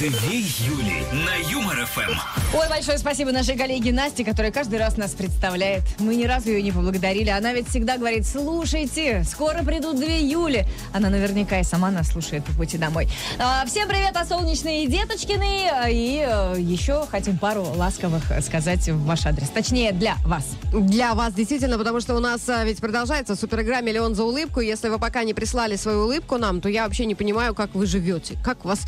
Две 0.00 0.38
Юли 0.38 1.04
на 1.12 1.36
Юмор 1.50 1.84
ФМ. 1.84 2.39
Ой, 2.52 2.68
большое 2.68 2.98
спасибо 2.98 3.30
нашей 3.30 3.56
коллеге 3.56 3.92
Насте, 3.92 4.24
которая 4.24 4.50
каждый 4.50 4.80
раз 4.80 4.96
нас 4.96 5.12
представляет. 5.12 5.82
Мы 6.00 6.16
ни 6.16 6.24
разу 6.24 6.48
ее 6.48 6.60
не 6.62 6.72
поблагодарили. 6.72 7.30
Она 7.30 7.52
ведь 7.52 7.68
всегда 7.68 7.96
говорит, 7.96 8.26
слушайте, 8.26 9.22
скоро 9.22 9.62
придут 9.62 10.00
две 10.00 10.18
Юли. 10.18 10.66
Она 10.92 11.10
наверняка 11.10 11.60
и 11.60 11.62
сама 11.62 11.92
нас 11.92 12.08
слушает 12.08 12.44
по 12.44 12.52
пути 12.54 12.76
домой. 12.76 13.08
А, 13.38 13.64
всем 13.66 13.88
привет, 13.88 14.16
а 14.16 14.24
солнечные 14.24 14.88
деточкины. 14.88 15.68
И 15.90 16.26
э, 16.26 16.56
еще 16.58 17.06
хотим 17.08 17.38
пару 17.38 17.62
ласковых 17.62 18.24
сказать 18.42 18.88
в 18.88 19.04
ваш 19.04 19.26
адрес. 19.26 19.48
Точнее, 19.50 19.92
для 19.92 20.16
вас. 20.26 20.44
Для 20.72 21.14
вас, 21.14 21.32
действительно, 21.34 21.78
потому 21.78 22.00
что 22.00 22.16
у 22.16 22.18
нас 22.18 22.48
а, 22.48 22.64
ведь 22.64 22.78
продолжается 22.78 23.36
суперигра 23.36 23.80
«Миллион 23.80 24.16
за 24.16 24.24
улыбку». 24.24 24.58
Если 24.58 24.88
вы 24.88 24.98
пока 24.98 25.22
не 25.22 25.34
прислали 25.34 25.76
свою 25.76 26.00
улыбку 26.00 26.36
нам, 26.36 26.60
то 26.60 26.68
я 26.68 26.82
вообще 26.82 27.06
не 27.06 27.14
понимаю, 27.14 27.54
как 27.54 27.76
вы 27.76 27.86
живете. 27.86 28.36
Как 28.42 28.64
вас 28.64 28.80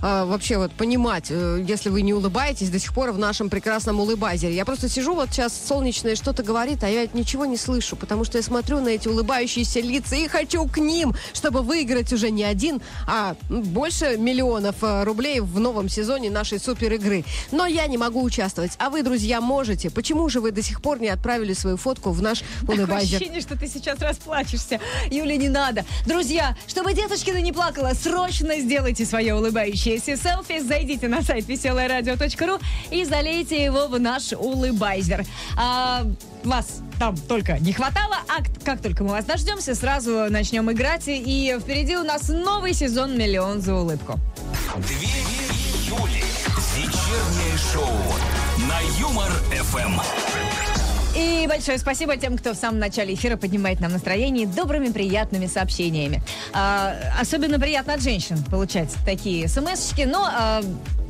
а, 0.00 0.24
вообще 0.24 0.56
вот 0.56 0.72
понимать, 0.72 1.26
э, 1.28 1.62
если 1.68 1.90
вы 1.90 2.00
не 2.00 2.14
улыбаетесь 2.14 2.70
до 2.70 2.78
сих 2.78 2.94
пор 2.94 3.09
в 3.12 3.18
нашем 3.18 3.50
прекрасном 3.50 4.00
улыбайзере. 4.00 4.54
Я 4.54 4.64
просто 4.64 4.88
сижу 4.88 5.14
вот 5.14 5.30
сейчас, 5.30 5.52
солнечное 5.68 6.16
что-то 6.16 6.42
говорит, 6.42 6.82
а 6.84 6.88
я 6.88 7.06
ничего 7.12 7.44
не 7.46 7.56
слышу, 7.56 7.96
потому 7.96 8.24
что 8.24 8.38
я 8.38 8.42
смотрю 8.42 8.80
на 8.80 8.88
эти 8.88 9.08
улыбающиеся 9.08 9.80
лица 9.80 10.16
и 10.16 10.28
хочу 10.28 10.66
к 10.66 10.78
ним, 10.78 11.14
чтобы 11.32 11.62
выиграть 11.62 12.12
уже 12.12 12.30
не 12.30 12.44
один, 12.44 12.80
а 13.06 13.36
больше 13.48 14.16
миллионов 14.16 14.76
э, 14.82 15.04
рублей 15.04 15.40
в 15.40 15.58
новом 15.60 15.88
сезоне 15.88 16.30
нашей 16.30 16.58
супер 16.58 16.92
игры. 16.94 17.24
Но 17.52 17.66
я 17.66 17.86
не 17.86 17.98
могу 17.98 18.22
участвовать. 18.22 18.72
А 18.78 18.90
вы, 18.90 19.02
друзья, 19.02 19.40
можете. 19.40 19.90
Почему 19.90 20.28
же 20.28 20.40
вы 20.40 20.50
до 20.52 20.62
сих 20.62 20.82
пор 20.82 21.00
не 21.00 21.08
отправили 21.08 21.52
свою 21.52 21.76
фотку 21.76 22.10
в 22.10 22.22
наш 22.22 22.42
Такое 22.60 22.76
улыбайзер? 22.78 23.16
ощущение, 23.16 23.40
что 23.40 23.58
ты 23.58 23.66
сейчас 23.68 24.00
расплачешься. 24.00 24.80
Юля, 25.10 25.36
не 25.36 25.48
надо. 25.48 25.84
Друзья, 26.06 26.56
чтобы 26.66 26.94
деточкина 26.94 27.40
не 27.40 27.52
плакала, 27.52 27.92
срочно 27.94 28.58
сделайте 28.60 29.04
свое 29.04 29.34
улыбающееся 29.34 30.16
селфи. 30.16 30.60
Зайдите 30.60 31.08
на 31.08 31.22
сайт 31.22 31.48
веселорадио.ру 31.48 32.58
и 32.90 32.99
залейте 33.04 33.62
его 33.62 33.88
в 33.88 33.98
наш 33.98 34.32
улыбайзер. 34.32 35.24
А, 35.56 36.04
вас 36.44 36.80
там 36.98 37.16
только 37.16 37.58
не 37.58 37.72
хватало, 37.72 38.16
а 38.28 38.42
как 38.64 38.80
только 38.80 39.04
мы 39.04 39.10
вас 39.10 39.24
дождемся, 39.24 39.74
сразу 39.74 40.26
начнем 40.30 40.70
играть. 40.70 41.04
И 41.06 41.56
впереди 41.60 41.96
у 41.96 42.04
нас 42.04 42.28
новый 42.28 42.74
сезон 42.74 43.16
«Миллион 43.16 43.60
за 43.60 43.74
улыбку». 43.74 44.18
Две 44.76 45.08
Юли. 45.86 46.24
Вечернее 46.76 47.58
шоу 47.72 47.88
на 48.68 48.80
Юмор 49.00 49.30
ФМ. 49.50 50.00
И 51.16 51.46
большое 51.48 51.78
спасибо 51.78 52.16
тем, 52.16 52.38
кто 52.38 52.54
в 52.54 52.56
самом 52.56 52.78
начале 52.78 53.14
эфира 53.14 53.36
поднимает 53.36 53.80
нам 53.80 53.92
настроение 53.92 54.46
добрыми, 54.46 54.90
приятными 54.90 55.46
сообщениями. 55.46 56.22
А, 56.52 56.94
особенно 57.20 57.58
приятно 57.58 57.94
от 57.94 58.02
женщин 58.02 58.42
получать 58.44 58.94
такие 59.04 59.48
смс-очки, 59.48 60.06
но 60.06 60.28
а, 60.30 60.62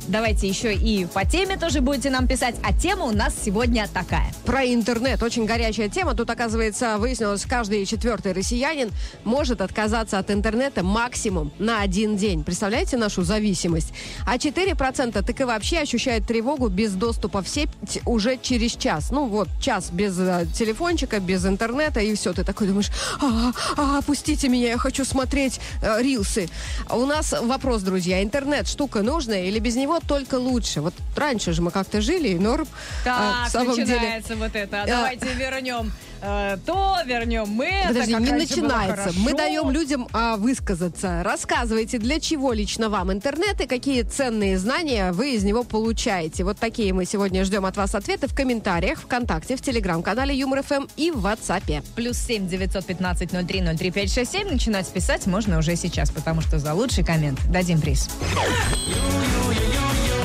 давайте 0.07 0.47
еще 0.47 0.73
и 0.73 1.05
по 1.05 1.25
теме 1.25 1.57
тоже 1.57 1.81
будете 1.81 2.09
нам 2.09 2.27
писать. 2.27 2.55
А 2.63 2.73
тема 2.73 3.05
у 3.05 3.11
нас 3.11 3.33
сегодня 3.43 3.87
такая. 3.93 4.33
Про 4.45 4.65
интернет. 4.65 5.21
Очень 5.23 5.45
горячая 5.45 5.89
тема. 5.89 6.13
Тут, 6.13 6.29
оказывается, 6.29 6.97
выяснилось, 6.97 7.45
каждый 7.45 7.85
четвертый 7.85 8.33
россиянин 8.33 8.89
может 9.23 9.61
отказаться 9.61 10.19
от 10.19 10.31
интернета 10.31 10.83
максимум 10.83 11.51
на 11.59 11.81
один 11.81 12.17
день. 12.17 12.43
Представляете 12.43 12.97
нашу 12.97 13.23
зависимость? 13.23 13.93
А 14.25 14.37
4% 14.37 15.23
так 15.23 15.41
и 15.41 15.43
вообще 15.43 15.79
ощущают 15.79 16.25
тревогу 16.25 16.67
без 16.69 16.93
доступа 16.93 17.41
в 17.41 17.47
сеть 17.47 17.69
уже 18.05 18.37
через 18.37 18.75
час. 18.75 19.11
Ну 19.11 19.27
вот, 19.27 19.47
час 19.61 19.89
без 19.91 20.17
э, 20.19 20.45
телефончика, 20.53 21.19
без 21.19 21.45
интернета, 21.45 21.99
и 21.99 22.15
все. 22.15 22.33
Ты 22.33 22.43
такой 22.43 22.67
думаешь, 22.67 22.89
а, 23.21 23.51
а, 23.77 24.01
пустите 24.01 24.49
меня, 24.49 24.69
я 24.69 24.77
хочу 24.77 25.05
смотреть 25.05 25.59
э, 25.81 26.01
рилсы. 26.01 26.49
У 26.89 27.05
нас 27.05 27.33
вопрос, 27.41 27.81
друзья. 27.81 28.23
Интернет 28.23 28.67
штука 28.67 29.01
нужная 29.01 29.45
или 29.45 29.59
без 29.59 29.75
него 29.75 29.90
только 29.99 30.35
лучше? 30.35 30.81
Вот 30.81 30.93
раньше 31.15 31.53
же 31.53 31.61
мы 31.61 31.71
как-то 31.71 32.01
жили, 32.01 32.29
и 32.29 32.39
норм. 32.39 32.67
А, 33.05 33.43
Так, 33.43 33.49
в 33.49 33.51
самом 33.51 33.75
деле- 33.75 33.93
начинается 33.95 34.35
вот 34.35 34.55
это. 34.55 34.83
А. 34.83 34.87
Давайте 34.87 35.33
вернем 35.33 35.91
э, 36.21 36.57
то, 36.65 36.97
вернем 37.05 37.47
мы. 37.47 37.69
Подожди, 37.87 38.13
не 38.15 38.31
начинается. 38.31 39.11
Мы 39.17 39.33
даем 39.33 39.71
людям 39.71 40.07
а, 40.13 40.37
высказаться. 40.37 41.21
Рассказывайте, 41.23 41.97
для 41.97 42.19
чего 42.19 42.53
лично 42.53 42.89
вам 42.89 43.11
интернет 43.11 43.59
и 43.61 43.67
какие 43.67 44.03
ценные 44.03 44.57
знания 44.57 45.11
вы 45.11 45.35
из 45.35 45.43
него 45.43 45.63
получаете. 45.63 46.43
Вот 46.43 46.57
такие 46.57 46.93
мы 46.93 47.05
сегодня 47.05 47.43
ждем 47.45 47.65
от 47.65 47.77
вас 47.77 47.95
ответы 47.95 48.27
в 48.27 48.35
комментариях, 48.35 49.01
ВКонтакте, 49.01 49.55
в 49.55 49.61
Телеграм-канале 49.61 50.35
Юмор 50.35 50.63
ФМ 50.63 50.87
и 50.97 51.11
в 51.11 51.25
WhatsApp. 51.25 51.83
Плюс 51.95 52.17
семь 52.17 52.47
девятьсот 52.47 52.85
пятнадцать 52.85 53.31
ноль 53.31 53.45
три 53.45 53.61
ноль 53.61 53.77
три 53.77 53.91
пять 53.91 54.13
шесть 54.13 54.31
семь. 54.31 54.49
Начинать 54.49 54.87
писать 54.87 55.25
можно 55.27 55.57
уже 55.57 55.75
сейчас, 55.75 56.11
потому 56.11 56.41
что 56.41 56.59
за 56.59 56.73
лучший 56.73 57.03
коммент 57.03 57.39
дадим 57.49 57.81
приз. 57.81 58.09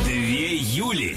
Две 0.04 0.56
Юли. 0.56 1.16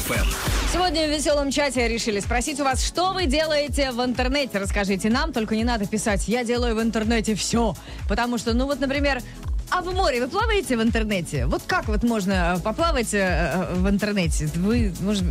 ФМ. 0.00 0.26
Сегодня 0.72 1.06
в 1.06 1.10
веселом 1.10 1.50
чате 1.50 1.88
решили 1.88 2.20
спросить 2.20 2.58
у 2.60 2.64
вас, 2.64 2.84
что 2.84 3.12
вы 3.12 3.26
делаете 3.26 3.90
в 3.90 4.02
интернете. 4.04 4.58
Расскажите 4.58 5.10
нам, 5.10 5.32
только 5.32 5.56
не 5.56 5.64
надо 5.64 5.86
писать 5.86 6.28
«я 6.28 6.44
делаю 6.44 6.74
в 6.74 6.82
интернете 6.82 7.34
все». 7.34 7.74
Потому 8.08 8.38
что, 8.38 8.54
ну 8.54 8.66
вот, 8.66 8.80
например, 8.80 9.20
а 9.70 9.82
в 9.82 9.94
море 9.94 10.20
вы 10.20 10.28
плаваете 10.28 10.76
в 10.76 10.82
интернете? 10.82 11.46
Вот 11.46 11.62
как 11.66 11.88
вот 11.88 12.02
можно 12.02 12.56
э, 12.56 12.60
поплавать 12.60 13.14
э, 13.14 13.18
э, 13.18 13.74
в 13.76 13.88
интернете? 13.88 14.48
Вы, 14.56 14.92
может, 15.00 15.22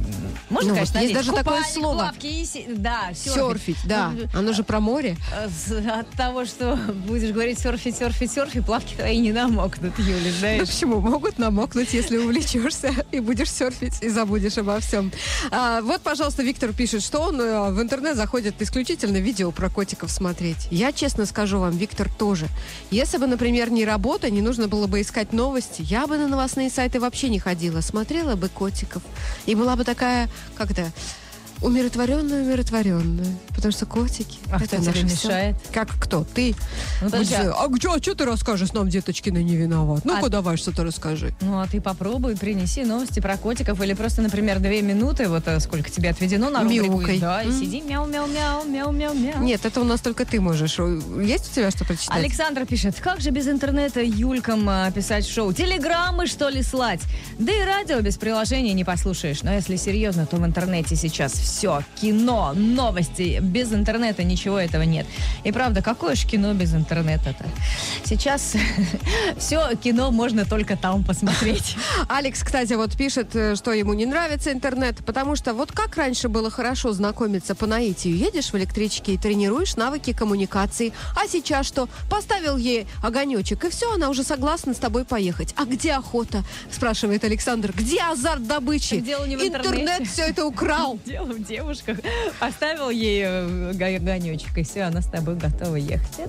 можно, 0.49 0.69
Ну, 0.69 0.75
конечно, 0.75 0.99
вот 0.99 1.01
есть 1.03 1.13
даже 1.13 1.27
такое 1.31 1.43
купальник, 1.43 1.73
слово. 1.73 1.93
плавки 1.95 2.27
и 2.27 2.45
се- 2.45 2.65
Да, 2.75 3.09
серфить. 3.13 3.33
Серфить, 3.33 3.77
да. 3.85 4.11
Ну, 4.33 4.39
Оно 4.39 4.53
же 4.53 4.63
про 4.63 4.79
море. 4.79 5.17
э, 5.35 5.49
с- 5.49 5.71
От 5.99 6.09
того, 6.11 6.45
что 6.45 6.75
будешь 7.07 7.31
говорить 7.31 7.59
серфить, 7.59 7.97
серфить, 7.97 8.31
серфить, 8.31 8.65
плавки 8.65 8.95
твои 8.95 9.17
не 9.17 9.31
намокнут, 9.33 9.97
Юля, 9.99 10.17
Ну, 10.25 10.31
знаешь. 10.39 10.67
почему? 10.69 10.99
Могут 11.01 11.37
намокнуть, 11.39 11.93
если 11.93 12.17
увлечешься 12.17 12.93
и 13.11 13.19
будешь 13.19 13.51
серфить 13.51 14.01
и 14.01 14.09
забудешь 14.09 14.57
обо 14.57 14.79
всем. 14.79 15.11
А, 15.51 15.81
вот, 15.81 16.01
пожалуйста, 16.01 16.43
Виктор 16.43 16.73
пишет, 16.73 17.03
что 17.03 17.19
он 17.19 17.39
э, 17.41 17.71
в 17.71 17.81
интернет 17.81 18.15
заходит 18.15 18.61
исключительно 18.61 19.17
видео 19.17 19.51
про 19.51 19.69
котиков 19.69 20.11
смотреть. 20.11 20.67
Я 20.71 20.91
честно 20.91 21.25
скажу 21.25 21.59
вам, 21.59 21.71
Виктор 21.71 22.09
тоже. 22.17 22.47
Если 22.91 23.17
бы, 23.17 23.27
например, 23.27 23.71
не 23.71 23.85
работа, 23.85 24.28
не 24.29 24.41
нужно 24.41 24.67
было 24.67 24.87
бы 24.87 25.01
искать 25.01 25.33
новости, 25.33 25.81
я 25.81 26.07
бы 26.07 26.17
на 26.17 26.27
новостные 26.27 26.69
сайты 26.69 26.99
вообще 26.99 27.29
не 27.29 27.39
ходила. 27.39 27.81
Смотрела 27.81 28.35
бы 28.35 28.49
котиков. 28.49 29.03
И 29.45 29.55
была 29.55 29.75
бы 29.75 29.83
такая, 29.83 30.29
как 30.55 30.73
то 30.73 30.91
умиротворенная, 31.61 32.43
умиротворенная. 32.43 33.25
Потому 33.49 33.71
что 33.71 33.85
котики... 33.85 34.37
А 34.51 34.57
это 34.57 34.77
кто 34.77 34.91
тебе 34.91 35.03
мешает? 35.03 35.55
Как 35.73 35.89
кто? 35.99 36.23
Ты? 36.33 36.55
Ну, 37.01 37.09
подожди, 37.09 37.35
а 37.35 37.67
где, 37.67 37.89
а 37.89 38.01
что 38.01 38.15
ты 38.15 38.25
расскажешь 38.25 38.71
нам, 38.73 38.87
деточкина, 38.89 39.39
не 39.39 39.55
виноват? 39.55 40.05
Ну-ка, 40.05 40.27
А- 40.27 40.29
давай 40.29 40.57
что-то 40.57 40.83
расскажи. 40.83 41.33
Ну, 41.41 41.59
а 41.59 41.67
ты 41.67 41.81
попробуй, 41.81 42.37
принеси 42.37 42.85
новости 42.85 43.19
про 43.19 43.37
котиков 43.37 43.81
или 43.81 43.93
просто, 43.93 44.21
например, 44.21 44.59
две 44.59 44.81
минуты, 44.81 45.27
вот 45.27 45.47
э, 45.47 45.59
сколько 45.59 45.89
тебе 45.89 46.09
отведено 46.09 46.49
на 46.49 46.63
рубрику. 46.63 46.99
Мяукай. 46.99 47.19
Да, 47.19 47.43
и 47.43 47.51
сиди 47.51 47.81
мяу-мяу-мяу, 47.81 48.65
мяу-мяу-мяу. 48.65 49.43
Нет, 49.43 49.65
это 49.65 49.81
у 49.81 49.83
нас 49.83 49.99
только 49.99 50.25
ты 50.25 50.39
можешь. 50.39 50.79
Есть 51.21 51.51
у 51.51 51.55
тебя 51.55 51.71
что 51.71 51.83
прочитать? 51.85 52.15
Александр 52.15 52.65
пишет, 52.65 52.95
как 52.99 53.19
же 53.19 53.31
без 53.31 53.47
интернета 53.47 54.01
Юлькам 54.01 54.67
а, 54.69 54.89
писать 54.91 55.27
шоу? 55.27 55.51
Телеграммы, 55.53 56.27
что 56.27 56.47
ли, 56.49 56.63
слать? 56.63 57.01
Да 57.37 57.51
и 57.51 57.63
радио 57.65 57.99
без 57.99 58.17
приложения 58.17 58.73
не 58.73 58.85
послушаешь. 58.85 59.43
Но 59.43 59.53
если 59.53 59.75
серьезно, 59.75 60.25
то 60.25 60.37
в 60.37 60.45
интернете 60.45 60.95
сейчас 60.95 61.33
все. 61.33 61.48
Кино, 61.99 62.53
новости. 62.55 63.39
Без 63.41 63.73
интернета 63.73 64.23
ничего 64.23 64.59
этого 64.59 64.83
нет. 64.83 65.05
И 65.43 65.51
правда, 65.51 65.81
какое 65.81 66.15
ж 66.15 66.25
кино 66.25 66.53
без 66.53 66.73
интернета-то? 66.73 67.45
Сейчас 68.05 68.55
все 69.37 69.75
кино 69.75 70.11
можно 70.11 70.45
только 70.45 70.77
там 70.77 71.03
посмотреть. 71.03 71.75
Алекс, 72.07 72.43
кстати, 72.43 72.73
вот 72.73 72.95
пишет, 72.95 73.35
э, 73.35 73.55
что 73.55 73.71
ему 73.73 73.93
не 73.93 74.05
нравится 74.05 74.51
интернет, 74.51 74.97
потому 75.05 75.35
что 75.35 75.53
вот 75.53 75.71
как 75.71 75.95
раньше 75.97 76.29
было 76.29 76.49
хорошо 76.51 76.93
знакомиться 76.93 77.55
по 77.55 77.65
наитию. 77.67 78.15
Едешь 78.15 78.51
в 78.51 78.55
электричке 78.55 79.13
и 79.13 79.17
тренируешь 79.17 79.75
навыки 79.75 80.13
коммуникации. 80.13 80.93
А 81.15 81.27
сейчас 81.27 81.65
что? 81.67 81.89
Поставил 82.09 82.57
ей 82.57 82.87
огонечек, 83.03 83.65
и 83.65 83.69
все, 83.69 83.91
она 83.93 84.09
уже 84.09 84.23
согласна 84.23 84.73
с 84.73 84.77
тобой 84.77 85.03
поехать. 85.05 85.53
А 85.57 85.65
где 85.65 85.93
охота? 85.93 86.43
Спрашивает 86.71 87.23
Александр. 87.23 87.73
Где 87.75 88.01
азарт 88.03 88.45
добычи? 88.47 88.99
Дело 88.99 89.25
не 89.25 89.35
в 89.35 89.41
Интернет 89.41 89.79
интернете. 89.79 90.05
все 90.05 90.23
это 90.23 90.45
украл. 90.45 90.99
Дело 91.05 91.33
в 91.39 91.47
девушках. 91.47 91.97
Поставил 92.39 92.89
ей 92.89 93.23
э, 93.25 93.71
огонечек, 93.71 94.57
и 94.57 94.63
все, 94.63 94.83
она 94.83 95.01
с 95.01 95.07
тобой 95.07 95.35
готова 95.35 95.75
ехать. 95.75 96.19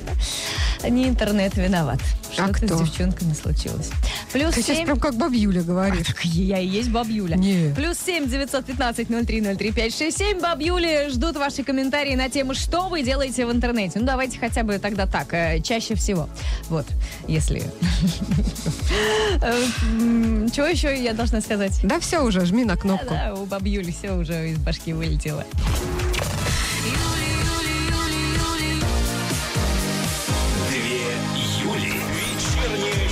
Это 0.79 0.91
не 0.91 1.09
интернет 1.09 1.57
виноват. 1.57 2.01
А 2.39 2.47
Что-то 2.47 2.67
кто? 2.67 2.79
с 2.79 2.81
девчонками 2.89 3.35
случилось. 3.35 3.91
Плюс 4.33 4.55
Ты 4.55 4.63
сейчас 4.63 4.77
семь... 4.77 4.87
прям 4.87 5.01
как 5.01 5.17
бабьюля 5.17 5.63
говоришь. 5.63 6.07
Так 6.07 6.25
я 6.25 6.59
и 6.59 6.67
есть 6.67 6.91
бабьюля. 6.91 7.37
Не. 7.37 7.75
Плюс 7.75 7.99
семь 7.99 8.29
девятьсот 8.29 8.65
пятнадцать 8.65 9.11
ноль 9.11 9.27
три 9.27 9.41
ноль 9.41 9.57
три 9.57 9.73
пять 9.73 9.97
шесть 9.97 10.19
семь. 10.19 10.41
Бабьюли 10.41 11.11
ждут 11.11 11.37
ваши 11.37 11.65
комментарии 11.65 12.15
на 12.15 12.31
тему, 12.31 12.55
что 12.55 12.89
вы 12.89 13.03
делаете 13.03 13.47
в 13.47 13.53
интернете. 13.53 13.99
Ну, 13.99 14.07
давайте 14.07 14.39
хотя 14.39 14.63
бы 14.63 14.79
тогда 14.79 15.07
так, 15.07 15.35
э, 15.35 15.61
чаще 15.61 15.95
всего. 15.95 16.29
Вот, 16.69 16.87
если... 17.27 17.65
Э, 19.43 20.47
Чего 20.53 20.67
еще 20.67 21.01
я 21.03 21.15
должна 21.15 21.41
сказать? 21.41 21.79
Да 21.85 22.01
все 22.01 22.21
уже, 22.21 22.45
жми 22.45 22.65
на 22.65 22.77
кнопку. 22.77 23.15
Да, 23.15 23.35
у 23.35 23.47
бабьюли 23.47 23.91
все 23.93 24.13
уже 24.13 24.51
из 24.51 24.59
башки 24.59 24.93
вылетело. 25.01 25.43
Две 30.69 31.17
Юли. 31.65 32.03
Вечернее 32.13 33.09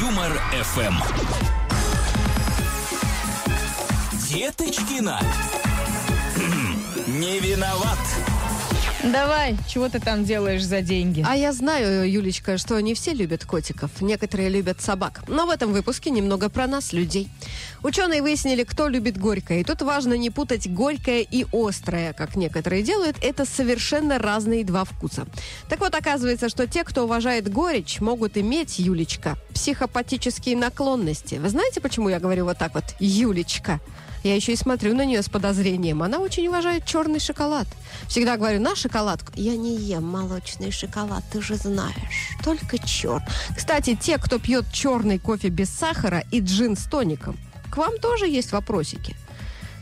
Юмор 0.00 0.32
ФМ. 0.62 0.94
Деточкина. 4.30 5.20
Хм, 6.34 6.76
Не 7.20 7.40
виноват. 7.40 7.98
Давай, 9.12 9.56
чего 9.68 9.90
ты 9.90 10.00
там 10.00 10.24
делаешь 10.24 10.64
за 10.64 10.80
деньги? 10.80 11.22
А 11.28 11.36
я 11.36 11.52
знаю, 11.52 12.10
Юлечка, 12.10 12.56
что 12.56 12.80
не 12.80 12.94
все 12.94 13.12
любят 13.12 13.44
котиков. 13.44 13.90
Некоторые 14.00 14.48
любят 14.48 14.80
собак. 14.80 15.24
Но 15.28 15.46
в 15.46 15.50
этом 15.50 15.72
выпуске 15.74 16.08
немного 16.08 16.48
про 16.48 16.66
нас, 16.66 16.94
людей. 16.94 17.28
Ученые 17.82 18.22
выяснили, 18.22 18.64
кто 18.64 18.88
любит 18.88 19.18
горькое. 19.18 19.60
И 19.60 19.64
тут 19.64 19.82
важно 19.82 20.14
не 20.14 20.30
путать 20.30 20.72
горькое 20.72 21.22
и 21.22 21.44
острое, 21.52 22.14
как 22.14 22.34
некоторые 22.34 22.82
делают. 22.82 23.16
Это 23.20 23.44
совершенно 23.44 24.18
разные 24.18 24.64
два 24.64 24.84
вкуса. 24.84 25.26
Так 25.68 25.80
вот, 25.80 25.94
оказывается, 25.94 26.48
что 26.48 26.66
те, 26.66 26.82
кто 26.82 27.04
уважает 27.04 27.52
горечь, 27.52 28.00
могут 28.00 28.38
иметь, 28.38 28.78
Юлечка, 28.78 29.36
психопатические 29.52 30.56
наклонности. 30.56 31.34
Вы 31.34 31.50
знаете, 31.50 31.82
почему 31.82 32.08
я 32.08 32.20
говорю 32.20 32.46
вот 32.46 32.56
так 32.56 32.74
вот, 32.74 32.84
Юлечка? 33.00 33.80
Я 34.24 34.34
еще 34.34 34.54
и 34.54 34.56
смотрю 34.56 34.94
на 34.94 35.04
нее 35.04 35.22
с 35.22 35.28
подозрением. 35.28 36.02
Она 36.02 36.18
очень 36.18 36.48
уважает 36.48 36.86
черный 36.86 37.20
шоколад. 37.20 37.68
Всегда 38.08 38.38
говорю, 38.38 38.58
на 38.58 38.74
шоколадку. 38.74 39.32
Я 39.36 39.54
не 39.54 39.76
ем 39.76 40.04
молочный 40.04 40.70
шоколад, 40.70 41.22
ты 41.30 41.42
же 41.42 41.56
знаешь. 41.56 42.30
Только 42.42 42.78
черт. 42.78 43.22
Кстати, 43.54 43.94
те, 43.94 44.16
кто 44.16 44.38
пьет 44.38 44.64
черный 44.72 45.18
кофе 45.18 45.48
без 45.50 45.68
сахара 45.68 46.24
и 46.30 46.40
джин 46.40 46.74
с 46.74 46.84
тоником, 46.84 47.38
к 47.70 47.76
вам 47.76 47.98
тоже 47.98 48.26
есть 48.26 48.52
вопросики. 48.52 49.14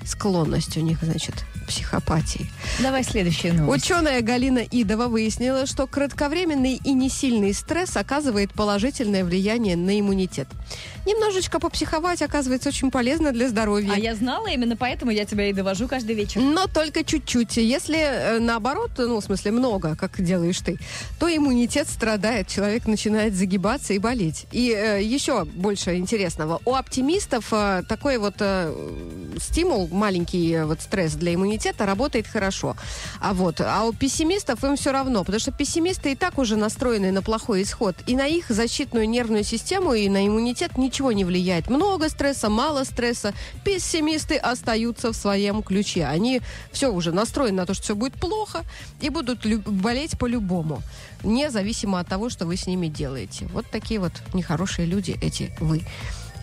Склонность 0.05 0.77
у 0.77 0.81
них, 0.81 0.99
значит, 1.03 1.35
психопатии. 1.67 2.51
Давай 2.81 3.05
следующую 3.05 3.55
новость. 3.55 3.85
Ученая 3.85 4.21
Галина 4.21 4.65
Идова 4.71 5.07
выяснила, 5.07 5.67
что 5.67 5.87
кратковременный 5.87 6.81
и 6.83 6.93
несильный 6.93 7.55
стресс 7.55 7.97
оказывает 7.97 8.53
положительное 8.53 9.25
влияние 9.25 9.77
на 9.77 9.99
иммунитет. 9.99 10.49
Немножечко 11.07 11.59
попсиховать 11.59 12.23
оказывается 12.23 12.69
очень 12.69 12.91
полезно 12.91 13.33
для 13.33 13.49
здоровья. 13.49 13.93
А 13.95 13.99
я 13.99 14.15
знала, 14.15 14.49
именно 14.49 14.77
поэтому 14.77 15.11
я 15.11 15.25
тебя 15.25 15.49
и 15.49 15.53
довожу 15.53 15.89
каждый 15.89 16.15
вечер. 16.15 16.41
Но 16.41 16.67
только 16.67 17.05
чуть-чуть. 17.05 17.57
Если 17.57 17.99
э, 17.99 18.39
наоборот, 18.39 18.93
ну, 18.99 19.21
в 19.21 19.25
смысле, 19.25 19.51
много, 19.51 19.97
как 19.97 20.23
делаешь 20.23 20.61
ты, 20.61 20.79
то 21.19 21.29
иммунитет 21.29 21.89
страдает, 21.89 22.49
человек 22.49 22.87
начинает 22.87 23.35
загибаться 23.35 23.95
и 23.95 23.99
болеть. 23.99 24.47
И 24.53 24.71
э, 24.71 25.03
еще 25.03 25.45
больше 25.45 25.97
интересного. 25.97 26.61
У 26.65 26.75
оптимистов 26.75 27.49
э, 27.53 27.83
такой 27.89 28.19
вот 28.19 28.37
э, 28.39 28.73
стимул, 29.41 29.89
маленький 29.93 30.53
э, 30.53 30.65
вот 30.65 30.81
стресс 30.81 31.13
для 31.15 31.35
иммунитета 31.35 31.87
работает 31.87 32.27
хорошо. 32.27 32.77
А 33.21 33.35
вот, 33.35 33.61
а 33.61 33.85
у 33.85 33.93
пессимистов 33.93 34.65
им 34.65 34.77
все 34.77 34.93
равно, 34.93 35.25
потому 35.25 35.41
что 35.41 35.53
пессимисты 35.53 36.13
и 36.13 36.15
так 36.15 36.39
уже 36.39 36.57
настроены 36.57 37.13
на 37.13 37.23
плохой 37.23 37.63
исход. 37.63 37.97
И 38.07 38.17
на 38.17 38.27
их 38.27 38.47
защитную 38.49 39.09
нервную 39.09 39.45
систему, 39.45 39.95
и 39.95 40.09
на 40.09 40.27
иммунитет 40.27 40.79
ничего 40.79 41.13
не 41.13 41.25
влияет. 41.25 41.69
Много 41.69 42.09
стресса, 42.09 42.49
мало 42.49 42.85
стресса. 42.85 43.35
Пессимисты 43.65 44.37
остаются 44.37 45.13
в 45.13 45.17
своем 45.17 45.63
ключе. 45.63 46.07
Они 46.07 46.41
все 46.73 46.93
уже 46.93 47.13
настроены 47.13 47.59
на 47.59 47.67
то, 47.67 47.75
что 47.75 47.83
все 47.83 47.95
будет 47.95 48.15
плохо, 48.15 48.63
и 49.01 49.11
будут 49.11 49.47
болеть 49.67 50.19
по-любому. 50.19 50.83
Независимо 51.23 52.01
от 52.01 52.09
того, 52.09 52.31
что 52.31 52.47
вы 52.47 52.57
с 52.57 52.67
ними 52.67 52.89
делаете. 52.89 53.47
Вот 53.53 53.67
такие 53.71 54.01
вот 54.01 54.13
нехорошие 54.35 54.87
люди 54.87 55.17
эти 55.21 55.55
вы. 55.61 55.83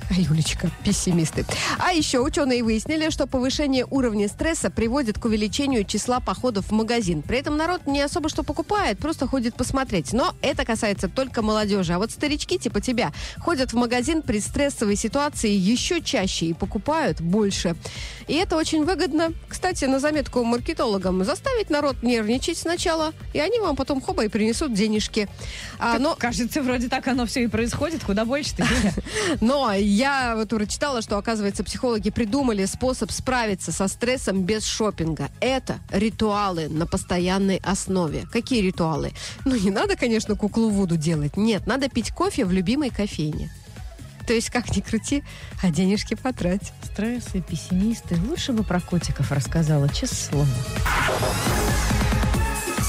Юлечка, 0.09 0.69
пессимисты. 0.83 1.45
А 1.77 1.91
еще 1.91 2.19
ученые 2.19 2.63
выяснили, 2.63 3.09
что 3.09 3.27
повышение 3.27 3.85
уровня 3.89 4.27
стресса 4.27 4.69
приводит 4.69 5.19
к 5.19 5.25
увеличению 5.25 5.83
числа 5.83 6.19
походов 6.19 6.67
в 6.67 6.71
магазин. 6.71 7.21
При 7.21 7.37
этом 7.37 7.57
народ 7.57 7.85
не 7.85 8.01
особо 8.01 8.29
что 8.29 8.43
покупает, 8.43 8.97
просто 8.97 9.27
ходит 9.27 9.55
посмотреть. 9.55 10.13
Но 10.13 10.33
это 10.41 10.65
касается 10.65 11.09
только 11.09 11.41
молодежи. 11.41 11.93
А 11.93 11.99
вот 11.99 12.11
старички 12.11 12.57
типа 12.57 12.81
тебя 12.81 13.11
ходят 13.37 13.71
в 13.71 13.75
магазин 13.75 14.21
при 14.21 14.39
стрессовой 14.39 14.95
ситуации 14.95 15.51
еще 15.51 16.01
чаще 16.01 16.47
и 16.47 16.53
покупают 16.53 17.21
больше. 17.21 17.75
И 18.29 18.35
это 18.35 18.55
очень 18.57 18.85
выгодно. 18.85 19.33
Кстати, 19.47 19.85
на 19.85 19.99
заметку 19.99 20.43
маркетологам 20.43 21.25
заставить 21.25 21.71
народ 21.71 22.03
нервничать 22.03 22.59
сначала, 22.59 23.11
и 23.33 23.39
они 23.39 23.59
вам 23.59 23.75
потом 23.75 23.99
хоба 23.99 24.25
и 24.25 24.27
принесут 24.27 24.71
денежки. 24.71 25.27
А, 25.79 25.93
Так, 25.93 26.01
но 26.01 26.15
Кажется, 26.15 26.61
вроде 26.61 26.89
так 26.89 27.07
оно 27.07 27.25
все 27.25 27.43
и 27.43 27.47
происходит. 27.47 28.03
Куда 28.03 28.25
больше-то, 28.25 28.67
но 29.41 29.73
я 29.73 30.35
вот 30.35 30.49
прочитала, 30.49 31.01
что, 31.01 31.17
оказывается, 31.17 31.63
психологи 31.63 32.11
придумали 32.11 32.65
способ 32.65 33.11
справиться 33.11 33.71
со 33.71 33.87
стрессом 33.87 34.43
без 34.43 34.63
шопинга. 34.63 35.29
Это 35.39 35.79
ритуалы 35.89 36.69
на 36.69 36.85
постоянной 36.85 37.59
основе. 37.63 38.27
Какие 38.31 38.61
ритуалы? 38.61 39.11
Ну, 39.43 39.55
не 39.55 39.71
надо, 39.71 39.95
конечно, 39.95 40.35
куклу 40.35 40.69
Вуду 40.69 40.97
делать. 40.97 41.35
Нет, 41.35 41.65
надо 41.65 41.89
пить 41.89 42.11
кофе 42.11 42.45
в 42.45 42.51
любимой 42.51 42.91
кофейне. 42.91 43.49
То 44.29 44.35
есть, 44.35 44.51
как 44.51 44.75
ни 44.75 44.81
крути, 44.81 45.23
а 45.63 45.71
денежки 45.71 46.13
потрать. 46.13 46.71
Стрессы, 46.83 47.41
пессимисты. 47.41 48.15
Лучше 48.29 48.53
бы 48.53 48.63
про 48.63 48.79
котиков 48.79 49.31
рассказала, 49.31 49.89
честное 49.89 50.29
слово. 50.29 50.47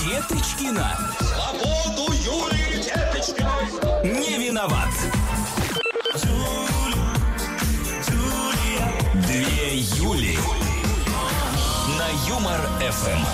Деточкина. 0.05 0.99
Свободу 1.19 2.13
Юлии 2.13 2.83
Деточкиной. 2.83 4.21
Не 4.21 4.49
виноват. 4.49 4.91
Две 9.15 9.79
Юли. 9.79 10.60
Юмор 12.31 12.61
ФМ. 12.79 13.25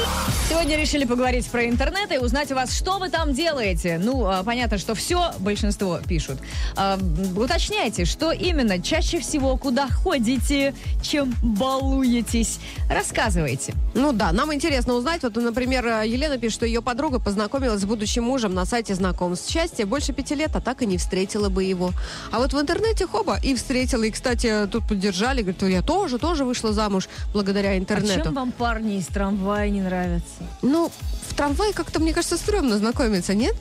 Сегодня 0.48 0.80
решили 0.80 1.04
поговорить 1.04 1.46
про 1.48 1.66
интернет 1.66 2.10
и 2.12 2.18
узнать 2.18 2.50
у 2.50 2.54
вас, 2.54 2.74
что 2.74 2.98
вы 2.98 3.10
там 3.10 3.34
делаете. 3.34 4.00
Ну, 4.02 4.24
а, 4.24 4.42
понятно, 4.42 4.78
что 4.78 4.94
все 4.94 5.32
большинство 5.38 5.98
пишут. 6.08 6.38
А, 6.76 6.98
уточняйте, 7.36 8.06
что 8.06 8.32
именно 8.32 8.80
чаще 8.80 9.20
всего, 9.20 9.58
куда 9.58 9.86
ходите, 9.88 10.74
чем 11.02 11.34
балуетесь. 11.42 12.58
Рассказывайте. 12.88 13.74
Ну 13.92 14.14
да, 14.14 14.32
нам 14.32 14.54
интересно 14.54 14.94
узнать. 14.94 15.22
Вот, 15.24 15.36
например, 15.36 15.84
Елена 16.04 16.38
пишет, 16.38 16.54
что 16.54 16.64
ее 16.66 16.80
подруга 16.80 17.18
познакомилась 17.18 17.82
с 17.82 17.84
будущим 17.84 18.24
мужем 18.24 18.54
на 18.54 18.64
сайте 18.64 18.94
знакомств. 18.94 19.50
Счастье 19.50 19.84
больше 19.84 20.14
пяти 20.14 20.34
лет, 20.34 20.54
а 20.54 20.60
так 20.62 20.80
и 20.80 20.86
не 20.86 20.96
встретила 20.96 21.50
бы 21.50 21.64
его. 21.64 21.90
А 22.32 22.38
вот 22.38 22.54
в 22.54 22.58
интернете 22.60 23.06
хоба 23.06 23.38
и 23.42 23.54
встретила. 23.54 24.04
И, 24.04 24.10
кстати, 24.10 24.66
тут 24.72 24.88
поддержали. 24.88 25.42
Говорит, 25.42 25.62
я 25.64 25.82
тоже, 25.82 26.18
тоже 26.18 26.44
вышла 26.46 26.72
замуж 26.72 27.08
благодаря 27.34 27.70
А 27.72 27.78
интернету. 27.78 28.22
чем 28.24 28.34
вам 28.34 28.52
парни 28.52 28.85
из 28.94 29.06
трамвая 29.06 29.68
не 29.70 29.80
нравятся? 29.80 30.42
Ну, 30.62 30.90
в 31.28 31.34
трамвае 31.34 31.72
как-то, 31.72 32.00
мне 32.00 32.12
кажется, 32.14 32.36
стрёмно 32.36 32.78
знакомиться, 32.78 33.34
нет? 33.34 33.54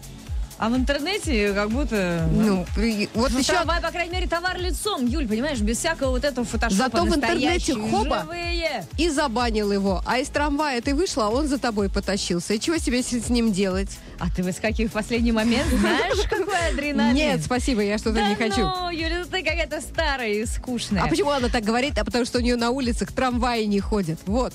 А 0.58 0.70
в 0.70 0.76
интернете 0.78 1.52
как 1.52 1.70
будто... 1.70 2.30
Ну, 2.32 2.66
и- 2.78 3.10
вот 3.14 3.30
Ну, 3.34 3.40
еще... 3.40 3.52
трамвай, 3.52 3.82
по 3.82 3.90
крайней 3.92 4.14
мере, 4.14 4.26
товар 4.26 4.58
лицом, 4.58 5.06
Юль, 5.06 5.28
понимаешь, 5.28 5.60
без 5.60 5.80
всякого 5.80 6.12
вот 6.12 6.24
этого 6.24 6.48
фотошопа. 6.48 6.76
Зато 6.82 7.04
в 7.04 7.14
интернете 7.14 7.74
хоба. 7.74 8.22
живые. 8.22 8.86
И 8.98 9.10
забанил 9.10 9.74
его. 9.74 10.02
А 10.06 10.18
из 10.20 10.30
трамвая 10.30 10.80
ты 10.80 10.96
вышла, 10.96 11.26
а 11.26 11.30
он 11.30 11.50
за 11.50 11.58
тобой 11.58 11.90
потащился. 11.90 12.54
И 12.54 12.60
чего 12.62 12.78
себе 12.78 13.04
с 13.04 13.28
ним 13.30 13.52
делать? 13.52 13.90
А 14.18 14.30
ты 14.34 14.44
выскакиваешь 14.44 14.92
в 14.92 14.94
последний 14.94 15.34
момент, 15.34 15.68
знаешь, 15.78 16.20
какой 16.30 16.70
адреналин? 16.72 17.14
Нет, 17.14 17.44
спасибо, 17.44 17.82
я 17.82 17.98
что-то 17.98 18.20
Да 18.20 18.30
не 18.30 18.36
хочу. 18.36 18.62
ну, 18.62 18.90
Юля, 18.92 19.20
ну 19.20 19.26
ты 19.26 19.44
какая-то 19.44 19.82
старая 19.82 20.30
и 20.30 20.46
скучная. 20.46 21.04
А 21.04 21.08
почему 21.08 21.32
она 21.32 21.50
так 21.50 21.66
говорит? 21.66 21.98
А 22.00 22.06
потому 22.06 22.24
что 22.24 22.38
у 22.38 22.42
нее 22.42 22.56
на 22.56 22.70
улицах 22.70 23.12
трамваи 23.12 23.66
не 23.66 23.82
ходят. 23.82 24.20
Вот. 24.26 24.54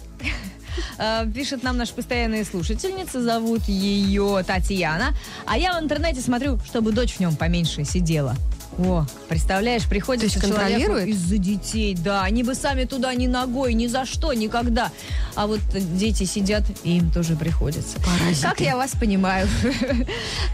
А, 0.99 1.27
Пишет 1.27 1.63
нам 1.63 1.77
наша 1.77 1.95
постоянная 1.95 2.45
слушательница, 2.45 3.23
зовут 3.23 3.63
ее 3.69 4.45
Татьяна. 4.47 5.15
А 5.47 5.59
я 5.59 5.79
в 5.79 5.83
интернете 5.83 6.21
смотрю, 6.21 6.59
чтобы 6.67 6.93
дочь 6.93 7.15
в 7.15 7.21
нем 7.21 7.37
поменьше 7.37 7.85
сидела. 7.85 8.37
О, 8.79 9.05
представляешь, 9.29 9.83
есть 9.91 10.41
человеку 10.41 10.97
из-за 10.97 11.39
детей, 11.39 11.95
да. 11.95 12.23
Они 12.23 12.43
бы 12.43 12.55
сами 12.55 12.85
туда 12.85 13.13
ни 13.15 13.27
ногой, 13.27 13.75
ни 13.75 13.87
за 13.87 14.07
что, 14.07 14.33
никогда. 14.33 14.91
А 15.35 15.47
вот 15.47 15.61
дети 15.75 16.25
сидят, 16.25 16.63
и 16.85 16.99
им 16.99 17.11
тоже 17.11 17.37
приходится. 17.37 17.99
Паразиты. 17.99 18.43
Как 18.49 18.61
я 18.61 18.77
вас 18.77 18.93
понимаю. 18.93 19.49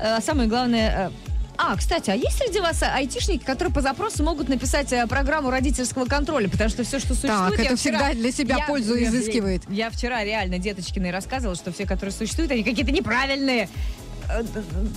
Э, 0.01 0.21
Самое 0.21 0.49
главное... 0.49 1.11
э, 1.69 1.73
а, 1.73 1.77
кстати, 1.77 2.11
а 2.11 2.15
есть 2.15 2.39
среди 2.39 2.61
вас 2.61 2.83
а, 2.83 2.95
айтишники, 2.95 3.45
которые 3.45 3.73
по 3.73 3.81
запросу 3.83 4.23
могут 4.23 4.49
написать 4.49 4.93
э, 4.93 5.07
программу 5.07 5.51
родительского 5.51 6.05
контроля? 6.07 6.49
Потому 6.49 6.71
что 6.71 6.85
все, 6.85 6.99
что 6.99 7.15
существует... 7.15 7.57
Так, 7.57 7.59
я 7.59 7.65
это 7.67 7.77
вчера- 7.77 7.99
всегда 7.99 8.13
для 8.15 8.33
себя 8.33 8.57
я- 8.59 8.67
пользу 8.67 8.95
я- 8.95 9.09
изыскивает. 9.09 9.63
Я 9.69 9.91
вчера 9.91 10.25
реально 10.25 10.59
деточкиной 10.59 11.11
рассказывала, 11.11 11.57
что 11.57 11.73
все, 11.73 11.87
которые 11.87 12.13
существуют, 12.13 12.51
они 12.53 12.63
какие-то 12.65 12.93
неправильные. 12.93 13.69
Э, 14.29 14.43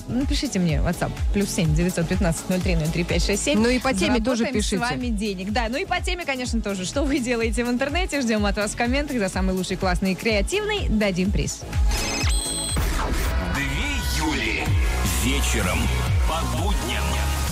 Напишите 0.08 0.60
мне 0.60 0.78
WhatsApp. 0.78 1.12
Плюс 1.34 1.50
7 1.52 1.76
915 1.76 2.48
03 2.48 2.76
03 2.92 3.04
567. 3.04 3.60
Ну 3.62 3.70
и 3.70 3.80
по 3.80 3.94
теме 3.94 4.16
тоже 4.20 4.40
Заработаем 4.40 4.54
пишите. 4.54 4.78
с 4.78 4.80
вами 4.80 5.08
денег. 5.08 5.52
Да, 5.52 5.68
ну 5.70 5.78
и 5.78 5.86
по 5.86 6.02
теме, 6.02 6.26
конечно, 6.26 6.62
тоже. 6.62 6.86
Что 6.86 7.04
вы 7.04 7.20
делаете 7.20 7.64
в 7.64 7.70
интернете? 7.70 8.22
Ждем 8.22 8.46
от 8.46 8.58
вас 8.58 8.72
в 8.72 8.76
комментах. 8.76 9.18
За 9.20 9.30
самый 9.30 9.56
лучший, 9.56 9.78
классный 9.78 10.14
и 10.14 10.16
креативный 10.16 10.88
дадим 10.90 11.32
приз. 11.32 11.62
Две 13.56 14.26
Юли. 14.26 14.64
Вечером 15.24 15.80
по 16.30 16.36
будням 16.58 16.88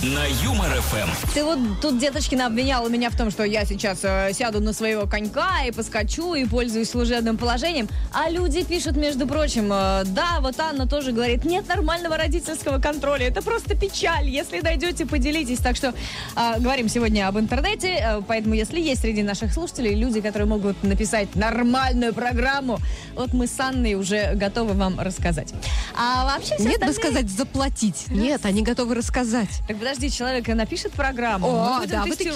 на 0.02 0.24
Юмор 0.44 0.70
ФМ. 0.80 1.32
Ты 1.34 1.42
вот 1.42 1.58
тут 1.82 1.98
Деточкина 1.98 2.46
обвиняла 2.46 2.86
меня 2.88 3.10
в 3.10 3.16
том, 3.16 3.32
что 3.32 3.42
я 3.42 3.64
сейчас 3.64 3.98
э, 4.04 4.30
сяду 4.32 4.60
на 4.60 4.72
своего 4.72 5.06
конька 5.08 5.64
и 5.66 5.72
поскочу, 5.72 6.34
и 6.34 6.44
пользуюсь 6.44 6.90
служебным 6.90 7.36
положением. 7.36 7.88
А 8.12 8.30
люди 8.30 8.62
пишут, 8.62 8.96
между 8.96 9.26
прочим, 9.26 9.72
э, 9.72 10.04
да, 10.06 10.38
вот 10.40 10.60
Анна 10.60 10.86
тоже 10.86 11.10
говорит, 11.10 11.44
нет 11.44 11.66
нормального 11.66 12.16
родительского 12.16 12.78
контроля. 12.78 13.26
Это 13.26 13.42
просто 13.42 13.74
печаль. 13.76 14.28
Если 14.28 14.60
найдете, 14.60 15.04
поделитесь. 15.04 15.58
Так 15.58 15.74
что 15.74 15.88
э, 16.36 16.60
говорим 16.60 16.88
сегодня 16.88 17.26
об 17.26 17.36
интернете. 17.36 17.88
Э, 18.00 18.22
поэтому, 18.26 18.54
если 18.54 18.80
есть 18.80 19.00
среди 19.00 19.24
наших 19.24 19.52
слушателей 19.52 19.96
люди, 19.96 20.20
которые 20.20 20.46
могут 20.46 20.80
написать 20.84 21.34
нормальную 21.34 22.14
программу, 22.14 22.78
вот 23.16 23.32
мы 23.32 23.48
с 23.48 23.58
Анной 23.58 23.94
уже 23.94 24.34
готовы 24.34 24.74
вам 24.74 25.00
рассказать. 25.00 25.52
А 25.96 26.24
вообще 26.24 26.54
все 26.54 26.68
Нет 26.68 26.78
бы 26.80 26.86
остальные- 26.86 26.94
сказать 26.94 27.30
заплатить. 27.30 28.04
Нет, 28.10 28.46
они 28.46 28.62
готовы 28.62 28.94
рассказать. 28.94 29.48
Так 29.66 29.76
подожди, 29.88 30.10
человек 30.10 30.46
напишет 30.48 30.92
программу, 30.92 31.48
О, 31.48 31.72
мы 31.74 31.78
будем 31.80 31.90
да, 31.90 32.02
вы 32.04 32.10
такие- 32.16 32.32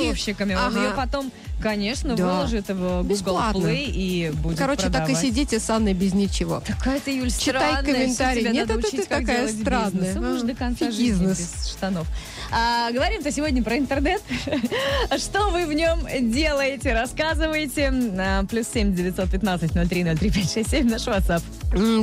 он 0.56 0.76
Ага. 0.76 0.82
ее 0.84 0.90
потом, 0.96 1.32
конечно, 1.62 2.16
Да. 2.16 2.24
выложит 2.26 2.68
в 2.68 2.74
Google 2.74 3.02
Бесплатно. 3.04 3.58
Play 3.66 3.84
и 3.86 4.30
будет 4.34 4.58
Короче, 4.58 4.82
так 4.88 4.88
и 4.88 5.12
продавать. 5.12 5.18
сидите 5.18 5.60
с 5.60 5.70
Анной 5.70 5.94
без 5.94 6.12
ничего. 6.14 6.62
Какая 6.66 6.98
ты, 7.00 7.16
Юль, 7.16 7.30
Читай 7.30 7.72
странная, 7.72 7.82
комментарии. 7.82 8.48
Нет, 8.48 8.70
это 8.70 8.78
учить, 8.78 9.02
ты 9.02 9.06
такая 9.06 9.48
странная. 9.48 9.90
бизнес. 10.14 10.36
Уж 10.36 10.42
А, 10.42 10.44
до 10.46 10.54
конца 10.54 10.84
жизни 10.90 11.04
фигизнес. 11.04 11.38
без 11.38 11.68
штанов. 11.70 12.06
А, 12.54 12.90
говорим-то 12.90 13.30
сегодня 13.32 13.62
про 13.62 13.78
интернет. 13.78 14.20
Что 15.18 15.48
вы 15.50 15.66
в 15.66 15.72
нем 15.72 16.00
делаете? 16.32 16.92
Рассказывайте. 16.92 17.92
А, 18.18 18.44
Плюс 18.44 18.66
семь 18.72 18.94
девятьсот 18.94 19.30
пятнадцать 19.30 19.74
ноль 19.74 19.88
три 19.88 20.04
ноль 20.04 20.18
три 20.18 20.30
пять 20.30 20.52
шесть 20.52 20.70
семь 20.70 20.88
наш 20.90 21.02
WhatsApp. 21.06 21.42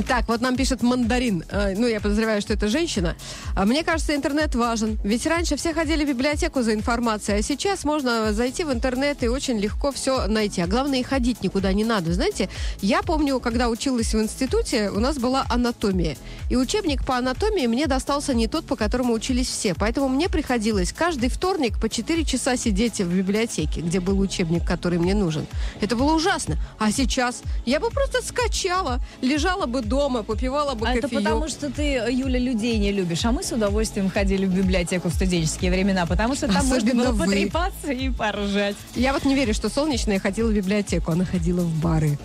Так, 0.08 0.26
вот 0.28 0.40
нам 0.40 0.56
пишет 0.56 0.82
мандарин. 0.82 1.44
Э, 1.50 1.74
Ну, 1.76 1.86
я 1.86 2.00
подозреваю, 2.00 2.40
что 2.40 2.52
это 2.52 2.66
женщина. 2.68 3.14
А 3.54 3.64
Мне 3.64 3.84
кажется, 3.84 4.14
интернет 4.16 4.54
важен. 4.56 4.98
Ведь 5.04 5.24
раньше 5.26 5.39
все 5.44 5.72
ходили 5.72 6.04
в 6.04 6.08
библиотеку 6.08 6.62
за 6.62 6.74
информацией, 6.74 7.38
а 7.38 7.42
сейчас 7.42 7.84
можно 7.84 8.32
зайти 8.32 8.64
в 8.64 8.72
интернет 8.72 9.22
и 9.22 9.28
очень 9.28 9.58
легко 9.58 9.90
все 9.90 10.26
найти. 10.26 10.60
А 10.60 10.66
главное, 10.66 11.00
и 11.00 11.02
ходить 11.02 11.42
никуда 11.42 11.72
не 11.72 11.84
надо. 11.84 12.12
Знаете, 12.12 12.48
я 12.82 13.02
помню, 13.02 13.40
когда 13.40 13.68
училась 13.68 14.12
в 14.12 14.20
институте, 14.20 14.90
у 14.90 15.00
нас 15.00 15.18
была 15.18 15.46
анатомия. 15.48 16.16
И 16.50 16.56
учебник 16.56 17.04
по 17.04 17.16
анатомии 17.16 17.66
мне 17.66 17.86
достался 17.86 18.34
не 18.34 18.48
тот, 18.48 18.64
по 18.66 18.76
которому 18.76 19.12
учились 19.14 19.48
все. 19.48 19.74
Поэтому 19.74 20.08
мне 20.08 20.28
приходилось 20.28 20.92
каждый 20.92 21.28
вторник 21.30 21.80
по 21.80 21.88
4 21.88 22.24
часа 22.24 22.56
сидеть 22.56 23.00
в 23.00 23.16
библиотеке, 23.16 23.80
где 23.80 24.00
был 24.00 24.18
учебник, 24.20 24.66
который 24.66 24.98
мне 24.98 25.14
нужен. 25.14 25.46
Это 25.80 25.96
было 25.96 26.12
ужасно. 26.14 26.56
А 26.78 26.92
сейчас 26.92 27.42
я 27.64 27.80
бы 27.80 27.90
просто 27.90 28.22
скачала, 28.22 29.00
лежала 29.22 29.66
бы 29.66 29.80
дома, 29.80 30.22
попивала 30.22 30.74
бы 30.74 30.86
А 30.86 30.92
это 30.92 31.02
кофеек. 31.02 31.22
потому, 31.24 31.48
что 31.48 31.70
ты, 31.70 31.82
Юля, 32.10 32.38
людей 32.38 32.78
не 32.78 32.92
любишь. 32.92 33.24
А 33.24 33.32
мы 33.32 33.42
с 33.42 33.52
удовольствием 33.52 34.10
ходили 34.10 34.44
в 34.46 34.54
библиотеку 34.54 35.08
в 35.08 35.14
студенческие 35.30 35.70
времена, 35.70 36.06
потому 36.06 36.34
что 36.34 36.48
там 36.48 36.66
можно 36.66 36.76
Особенно 36.76 37.04
было 37.04 37.12
вы. 37.12 37.24
потрепаться 37.26 37.92
и 37.92 38.10
поржать. 38.10 38.74
Я 38.96 39.12
вот 39.12 39.24
не 39.24 39.36
верю, 39.36 39.54
что 39.54 39.68
Солнечная 39.68 40.18
ходила 40.18 40.48
в 40.50 40.54
библиотеку, 40.54 41.12
она 41.12 41.24
ходила 41.24 41.60
в 41.60 41.72
бары. 41.80 42.18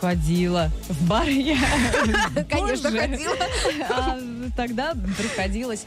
Ходила. 0.00 0.70
В 0.88 1.08
бар 1.08 1.26
я 1.28 1.56
Конечно, 2.48 2.90
ходила. 2.92 3.34
А 3.90 4.18
тогда 4.56 4.94
приходилось 5.18 5.84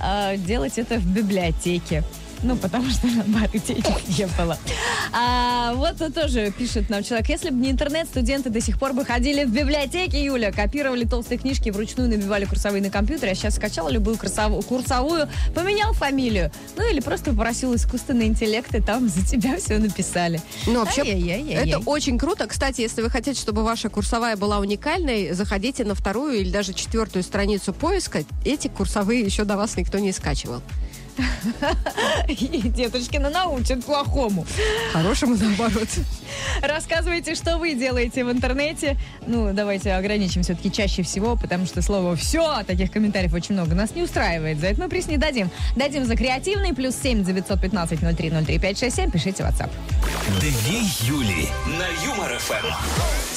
а, 0.00 0.36
делать 0.36 0.78
это 0.78 0.96
в 0.96 1.06
библиотеке. 1.06 2.02
Ну, 2.44 2.56
потому 2.56 2.90
что 2.90 3.06
на 3.06 3.24
бары 3.24 3.58
денег 3.58 4.06
не 4.06 4.26
было. 4.38 4.58
А, 5.12 5.72
вот 5.74 5.96
тоже 6.14 6.52
пишет 6.56 6.90
нам 6.90 7.02
человек. 7.02 7.28
Если 7.30 7.48
бы 7.48 7.56
не 7.56 7.70
интернет, 7.70 8.06
студенты 8.06 8.50
до 8.50 8.60
сих 8.60 8.78
пор 8.78 8.92
бы 8.92 9.04
ходили 9.04 9.44
в 9.44 9.50
библиотеке, 9.50 10.22
Юля. 10.22 10.52
Копировали 10.52 11.06
толстые 11.06 11.38
книжки, 11.38 11.70
вручную 11.70 12.10
набивали 12.10 12.44
курсовые 12.44 12.82
на 12.82 12.90
компьютере, 12.90 13.32
а 13.32 13.34
сейчас 13.34 13.56
скачал 13.56 13.88
любую 13.88 14.18
курсовую, 14.18 14.62
курсовую, 14.62 15.28
поменял 15.54 15.94
фамилию. 15.94 16.52
Ну, 16.76 16.90
или 16.90 17.00
просто 17.00 17.30
попросил 17.30 17.74
искусственный 17.74 18.26
интеллект, 18.26 18.74
и 18.74 18.82
там 18.82 19.08
за 19.08 19.26
тебя 19.26 19.56
все 19.56 19.78
написали. 19.78 20.40
Ну, 20.66 20.84
вообще, 20.84 21.02
это 21.50 21.78
очень 21.78 22.18
круто. 22.18 22.46
Кстати, 22.46 22.82
если 22.82 23.00
вы 23.00 23.08
хотите, 23.08 23.40
чтобы 23.40 23.64
ваша 23.64 23.88
курсовая 23.88 24.36
была 24.36 24.58
уникальной, 24.58 25.32
заходите 25.32 25.84
на 25.84 25.94
вторую 25.94 26.40
или 26.40 26.50
даже 26.50 26.74
четвертую 26.74 27.22
страницу 27.22 27.72
поиска. 27.72 28.22
Эти 28.44 28.68
курсовые 28.68 29.22
еще 29.22 29.44
до 29.44 29.56
вас 29.56 29.78
никто 29.78 29.98
не 29.98 30.12
скачивал. 30.12 30.60
И 32.28 32.62
Деточкина 32.68 33.30
научат 33.30 33.84
плохому. 33.84 34.46
Хорошему 34.92 35.36
наоборот. 35.36 35.88
Рассказывайте, 36.62 37.34
что 37.34 37.58
вы 37.58 37.74
делаете 37.74 38.24
в 38.24 38.32
интернете. 38.32 38.96
Ну, 39.26 39.52
давайте 39.52 39.92
ограничим 39.92 40.42
все-таки 40.42 40.72
чаще 40.72 41.02
всего, 41.02 41.36
потому 41.36 41.66
что 41.66 41.82
слово 41.82 42.16
«все», 42.16 42.62
таких 42.66 42.90
комментариев 42.90 43.32
очень 43.32 43.54
много, 43.54 43.74
нас 43.74 43.94
не 43.94 44.02
устраивает. 44.02 44.58
За 44.60 44.68
это 44.68 44.80
мы 44.80 44.88
приз 44.88 45.06
не 45.06 45.16
дадим. 45.16 45.50
Дадим 45.76 46.04
за 46.04 46.16
креативный, 46.16 46.74
плюс 46.74 46.96
семь 47.00 47.24
девятьсот 47.24 47.60
пятнадцать 47.60 48.02
ноль 48.02 48.14
три 48.14 48.30
ноль 48.30 48.44
три 48.44 48.58
пять 48.58 48.78
шесть 48.78 48.96
семь. 48.96 49.10
Пишите 49.10 49.44
в 49.44 49.46
WhatsApp. 49.46 49.70
Две 50.40 50.80
Юли 51.06 51.48
на 51.66 51.86
Юмор 52.04 52.38
ФМ. 52.38 52.66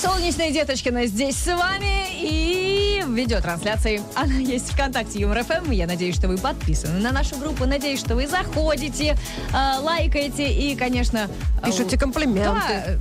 Солнечная 0.02 0.52
Деточкина 0.52 1.06
здесь 1.06 1.36
с 1.36 1.48
вами 1.48 2.08
и 2.20 3.04
в 3.06 3.14
видеотрансляции. 3.14 4.02
Она 4.16 4.36
есть 4.36 4.72
ВКонтакте 4.72 5.20
Юмор 5.20 5.44
ФМ. 5.44 5.72
Я 5.72 5.88
надеюсь, 5.88 6.16
что 6.16 6.28
вы 6.28 6.38
подписаны 6.38 7.00
на 7.00 7.12
нашу 7.12 7.38
группу. 7.38 7.66
Надеюсь, 7.68 8.00
что 8.00 8.16
вы 8.16 8.28
заходите, 8.28 9.18
э, 9.54 9.80
лайкаете 9.82 10.52
и, 10.52 10.76
конечно... 10.76 11.30
э, 11.62 11.66
Пишите 11.66 11.98
комплименты. 11.98 12.42
Да, 12.44 12.98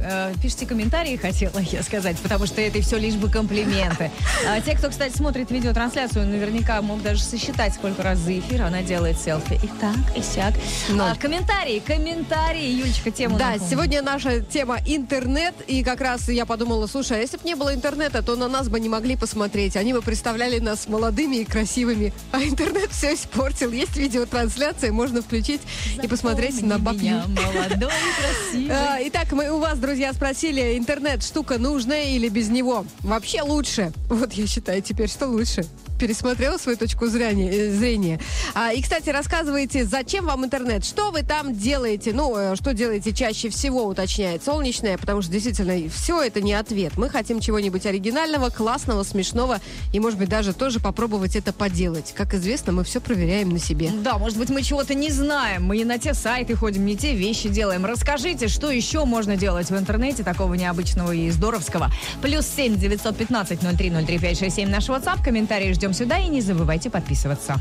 э, 0.00 0.32
пишите 0.42 0.66
комментарии, 0.66 1.16
хотела 1.16 1.58
я 1.60 1.82
сказать, 1.82 2.16
потому 2.18 2.46
что 2.46 2.60
это 2.60 2.80
все 2.80 2.96
лишь 2.98 3.14
бы 3.14 3.30
комплименты. 3.30 4.10
А 4.48 4.60
те, 4.60 4.76
кто, 4.76 4.88
кстати, 4.90 5.16
смотрит 5.16 5.50
видеотрансляцию, 5.50 6.26
наверняка 6.26 6.80
мог 6.82 7.02
даже 7.02 7.22
сосчитать, 7.22 7.74
сколько 7.74 8.02
раз 8.02 8.18
за 8.18 8.38
эфир 8.38 8.62
она 8.62 8.82
делает 8.82 9.18
селфи. 9.20 9.54
И 9.62 9.68
так, 9.80 9.96
и 10.16 10.22
сяк. 10.22 10.54
А, 10.98 11.14
комментарии, 11.16 11.80
комментарии. 11.80 12.70
Юлечка, 12.70 13.10
тему 13.10 13.38
Да, 13.38 13.50
напомни. 13.52 13.70
сегодня 13.70 14.02
наша 14.02 14.40
тема 14.40 14.78
интернет, 14.86 15.54
и 15.66 15.82
как 15.84 16.00
раз 16.00 16.28
я 16.28 16.46
подумала, 16.46 16.86
слушай, 16.86 17.18
а 17.18 17.20
если 17.20 17.36
бы 17.36 17.44
не 17.44 17.54
было 17.54 17.74
интернета, 17.74 18.22
то 18.22 18.36
на 18.36 18.48
нас 18.48 18.68
бы 18.68 18.80
не 18.80 18.88
могли 18.88 19.16
посмотреть. 19.16 19.76
Они 19.76 19.92
бы 19.92 20.02
представляли 20.02 20.58
нас 20.58 20.88
молодыми 20.88 21.36
и 21.36 21.44
красивыми, 21.44 22.12
а 22.32 22.42
интернет 22.42 22.90
все 22.90 23.14
испортил. 23.14 23.70
Есть 23.72 23.96
видеотрансляция, 23.96 24.92
можно 24.92 25.22
включить 25.22 25.60
и 26.02 26.06
посмотреть 26.08 26.62
на 26.62 26.78
Запомни 26.78 26.84
бабью. 26.84 27.00
меня, 27.02 27.24
молодой 27.26 27.90
и 27.90 28.50
красивый. 28.52 28.76
А, 28.76 28.98
Итак, 29.02 29.32
мы 29.32 29.50
у 29.50 29.58
вас, 29.58 29.78
друзья, 29.78 29.89
спросили, 30.12 30.76
интернет 30.76 31.22
штука 31.22 31.58
нужная 31.58 32.04
или 32.04 32.28
без 32.28 32.48
него? 32.48 32.84
Вообще 33.00 33.42
лучше. 33.42 33.92
Вот 34.08 34.32
я 34.32 34.46
считаю 34.46 34.82
теперь, 34.82 35.08
что 35.08 35.26
лучше. 35.26 35.64
Пересмотрела 35.98 36.56
свою 36.56 36.78
точку 36.78 37.08
зрения. 37.08 37.50
э, 37.50 37.70
зрения. 37.72 38.18
А, 38.54 38.72
и, 38.72 38.80
кстати, 38.80 39.10
рассказывайте, 39.10 39.84
зачем 39.84 40.26
вам 40.26 40.44
интернет? 40.44 40.84
Что 40.84 41.10
вы 41.10 41.22
там 41.22 41.54
делаете? 41.54 42.12
Ну, 42.14 42.34
э, 42.36 42.56
что 42.56 42.72
делаете 42.72 43.12
чаще 43.12 43.50
всего, 43.50 43.84
уточняет 43.84 44.42
Солнечная, 44.42 44.96
потому 44.96 45.20
что 45.20 45.30
действительно 45.30 45.90
все 45.90 46.22
это 46.22 46.40
не 46.40 46.54
ответ. 46.54 46.96
Мы 46.96 47.10
хотим 47.10 47.40
чего-нибудь 47.40 47.84
оригинального, 47.84 48.48
классного, 48.48 49.02
смешного 49.02 49.60
и, 49.92 50.00
может 50.00 50.18
быть, 50.18 50.28
даже 50.28 50.54
тоже 50.54 50.80
попробовать 50.80 51.36
это 51.36 51.52
поделать. 51.52 52.14
Как 52.16 52.34
известно, 52.34 52.72
мы 52.72 52.84
все 52.84 53.00
проверяем 53.00 53.50
на 53.50 53.58
себе. 53.58 53.90
Да, 54.02 54.16
может 54.16 54.38
быть, 54.38 54.48
мы 54.48 54.62
чего-то 54.62 54.94
не 54.94 55.10
знаем. 55.10 55.64
Мы 55.64 55.76
не 55.76 55.84
на 55.84 55.98
те 55.98 56.14
сайты 56.14 56.54
ходим, 56.54 56.86
не 56.86 56.96
те 56.96 57.14
вещи 57.14 57.48
делаем. 57.48 57.84
Расскажите, 57.84 58.48
что 58.48 58.70
еще 58.70 59.04
можно 59.04 59.36
делать 59.36 59.70
в 59.70 59.74
интернете 59.80 60.22
такого 60.22 60.54
необычного 60.54 61.10
и 61.12 61.28
здоровского. 61.30 61.90
Плюс 62.22 62.46
семь 62.46 62.76
девятьсот 62.76 63.16
пятнадцать 63.16 63.62
ноль 63.62 63.76
три 63.76 63.90
ноль 63.90 64.04
три 64.04 64.18
пять 64.18 64.38
шесть 64.38 64.56
семь 64.56 64.68
наш 64.68 64.88
WhatsApp. 64.88 65.24
Комментарии 65.24 65.72
ждем 65.72 65.92
сюда 65.92 66.18
и 66.18 66.28
не 66.28 66.40
забывайте 66.40 66.90
подписываться. 66.90 67.56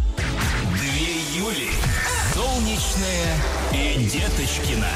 Две 0.76 1.40
Юли. 1.40 1.70
Солнечная 2.34 3.36
и 3.74 4.04
Деточкина. 4.04 4.88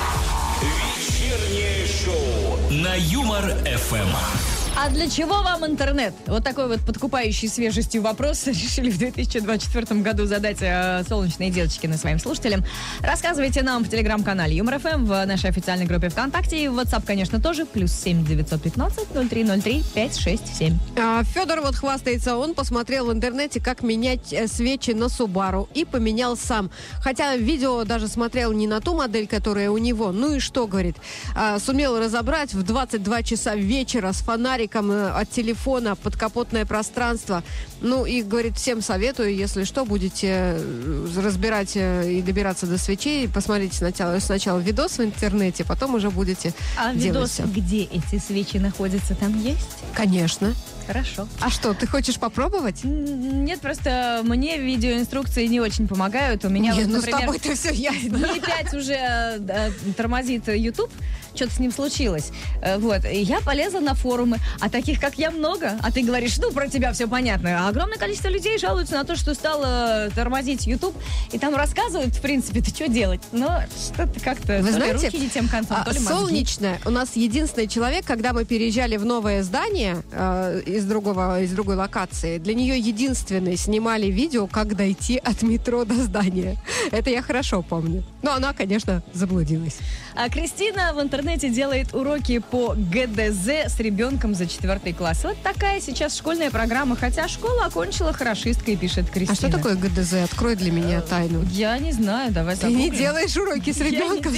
Вечернее 0.62 1.88
шоу 1.88 2.72
на 2.72 2.94
Юмор 2.96 3.56
ФМ. 3.66 4.53
А 4.76 4.90
для 4.90 5.08
чего 5.08 5.44
вам 5.44 5.64
интернет? 5.68 6.16
Вот 6.26 6.44
такой 6.44 6.68
вот 6.68 6.80
подкупающий 6.82 7.48
свежестью 7.48 8.02
вопрос 8.02 8.48
решили 8.48 8.90
в 8.90 8.98
2024 8.98 10.02
году 10.02 10.26
задать 10.26 10.58
э, 10.62 11.04
солнечные 11.08 11.52
девочки 11.52 11.86
на 11.86 11.96
своим 11.96 12.18
слушателям. 12.18 12.66
Рассказывайте 13.02 13.62
нам 13.62 13.84
в 13.84 13.90
телеграм-канале 13.90 14.56
Юмор 14.56 14.80
ФМ, 14.80 15.06
в 15.06 15.26
нашей 15.26 15.52
официальной 15.52 15.86
группе 15.86 16.10
ВКонтакте 16.10 16.64
и 16.64 16.68
в 16.68 16.80
WhatsApp, 16.80 17.04
конечно, 17.06 17.40
тоже. 17.40 17.68
Плюс 17.68 17.92
семь 17.94 18.26
девятьсот 18.26 18.64
пятнадцать 18.64 19.14
ноль 19.14 19.30
три 19.30 19.44
ноль 19.44 19.62
три 19.62 19.84
пять 19.94 20.18
шесть 20.18 20.56
семь. 20.58 20.76
А, 20.98 21.24
Федор 21.24 21.62
вот 21.62 21.76
хвастается, 21.76 22.36
он 22.36 22.56
посмотрел 22.56 23.06
в 23.06 23.14
интернете, 23.14 23.62
как 23.62 23.84
менять 23.84 24.34
э, 24.34 24.48
свечи 24.48 24.92
на 24.92 25.08
Субару 25.08 25.70
и 25.76 25.86
поменял 25.86 26.36
сам. 26.36 26.72
Хотя 27.00 27.36
видео 27.36 27.84
даже 27.84 28.08
смотрел 28.08 28.52
не 28.54 28.66
на 28.66 28.82
ту 28.82 28.96
модель, 28.96 29.28
которая 29.28 29.70
у 29.70 29.78
него. 29.78 30.12
Ну 30.12 30.36
и 30.36 30.40
что, 30.40 30.66
говорит, 30.66 30.96
а, 31.36 31.60
сумел 31.60 32.00
разобрать 32.00 32.56
в 32.56 32.64
22 32.64 33.22
часа 33.22 33.56
вечера 33.56 34.12
с 34.12 34.18
фонариком 34.18 34.63
э, 34.92 35.10
от 35.10 35.30
телефона 35.30 35.96
подкапотное 35.96 36.66
пространство. 36.66 37.44
Ну 37.82 38.06
и, 38.06 38.22
говорит, 38.22 38.58
всем 38.58 38.82
советую, 38.82 39.36
если 39.36 39.64
что, 39.64 39.86
будете 39.86 40.28
э, 40.58 41.08
разбирать 41.18 41.74
э, 41.76 42.12
и 42.12 42.22
добираться 42.22 42.66
до 42.66 42.78
свечей, 42.78 43.28
посмотрите 43.28 43.78
сначала, 43.78 44.20
сначала 44.20 44.60
видос 44.60 44.98
в 44.98 45.04
интернете, 45.04 45.64
потом 45.64 45.96
уже 45.96 46.10
будете 46.10 46.54
А 46.78 46.94
делать 46.94 47.04
видос, 47.04 47.30
всё. 47.32 47.44
где 47.44 47.84
эти 47.84 48.20
свечи 48.20 48.58
находятся, 48.58 49.16
там 49.16 49.40
есть? 49.42 49.68
Конечно. 49.94 50.54
Хорошо. 50.88 51.28
А 51.40 51.50
что, 51.50 51.74
ты 51.74 51.88
хочешь 51.88 52.18
попробовать? 52.18 52.84
Нет, 52.84 53.62
просто 53.62 54.22
мне 54.24 54.58
видеоинструкции 54.58 55.46
не 55.48 55.60
очень 55.60 55.88
помогают. 55.88 56.44
У 56.46 56.50
меня, 56.50 56.74
Не, 56.74 56.82
вот, 56.82 56.88
ну 56.90 56.94
с 56.98 57.06
например, 57.06 57.22
тобой-то 57.22 57.56
все 57.56 57.72
ясно. 57.74 58.10
дней 58.18 58.40
пять 58.42 58.74
уже 58.74 58.94
э, 58.94 59.72
тормозит 59.96 60.48
YouTube. 60.48 60.92
Что-то 61.36 61.52
с 61.56 61.60
ним 61.60 61.72
случилось. 61.72 62.32
Э, 62.62 62.78
Вот. 62.78 63.06
И 63.06 63.22
я 63.22 63.40
полезла 63.40 63.80
на 63.80 63.96
форумы. 63.96 64.38
А 64.60 64.70
таких, 64.70 65.00
как 65.00 65.18
я, 65.18 65.32
много. 65.32 65.78
А 65.82 65.92
ты 65.92 66.04
говоришь, 66.04 66.38
ну, 66.38 66.52
про 66.52 66.68
тебя 66.68 66.94
все 66.94 67.08
понятно. 67.08 67.66
А 67.66 67.70
огромное 67.70 67.98
количество 67.98 68.28
людей 68.28 68.58
жалуются 68.60 68.96
на 68.96 69.04
то, 69.04 69.16
что 69.16 69.34
стало 69.34 70.10
тормозить 70.14 70.68
YouTube. 70.68 70.96
И 71.32 71.40
там 71.40 71.56
рассказывают, 71.56 72.14
в 72.14 72.22
принципе, 72.22 72.62
ты 72.62 72.70
что 72.70 72.88
делать. 72.88 73.22
Но 73.32 73.62
что-то 73.76 74.20
как-то... 74.20 74.60
Вы 74.62 74.72
знаете, 74.72 75.08
руки 75.08 75.18
не 75.20 75.30
тем 75.30 75.48
концом, 75.48 75.78
а. 75.80 75.94
Солнечная 75.94 76.80
у 76.86 76.90
нас 76.90 77.16
единственный 77.16 77.68
человек, 77.68 78.06
когда 78.06 78.34
мы 78.34 78.46
переезжали 78.46 78.98
в 78.98 79.06
новое 79.06 79.42
здание 79.44 80.04
э, 80.12 80.62
из 80.74 80.86
другого 80.86 81.42
из 81.42 81.52
другой 81.52 81.76
локации, 81.76 82.38
для 82.38 82.54
нее 82.54 82.78
единственный 82.78 83.56
снимали 83.58 84.08
видео, 84.08 84.48
как 84.48 84.76
дойти 84.76 85.18
от 85.18 85.42
метро 85.44 85.86
до 85.86 85.96
здания. 85.96 86.58
Это 86.92 87.10
я 87.10 87.22
хорошо 87.22 87.62
помню. 87.62 88.04
Но 88.22 88.34
она, 88.34 88.54
конечно, 88.54 89.04
заблудилась. 89.14 89.78
А 90.16 90.30
Кристина 90.30 90.94
в 90.94 91.02
интернете 91.02 91.50
делает 91.50 91.94
уроки 91.94 92.40
по 92.40 92.76
ГДЗ 92.76 93.68
с 93.68 93.80
ребенком 93.80 94.36
за 94.36 94.48
четвертый 94.48 94.94
класс. 94.94 95.24
Вот 95.24 95.38
такая 95.44 95.82
сейчас 95.82 96.16
школьная 96.16 96.52
программа. 96.52 96.96
Хотя 96.96 97.28
школу 97.28 97.60
окончила 97.62 98.14
хорошисткой, 98.14 98.76
пишет 98.76 99.10
Кристина. 99.10 99.32
А 99.32 99.36
что 99.36 99.52
такое 99.52 99.76
ГДЗ? 99.76 100.24
Открой 100.24 100.56
для 100.56 100.72
меня 100.72 101.02
тайну. 101.02 101.44
Я 101.52 101.78
не 101.80 101.92
знаю, 101.92 102.32
давай 102.32 102.56
Ты 102.56 102.68
не 102.68 102.90
делаешь 102.90 103.36
уроки 103.36 103.72
с 103.72 103.78
Я 103.78 103.86
не 103.86 103.92
ребенком. 103.92 104.34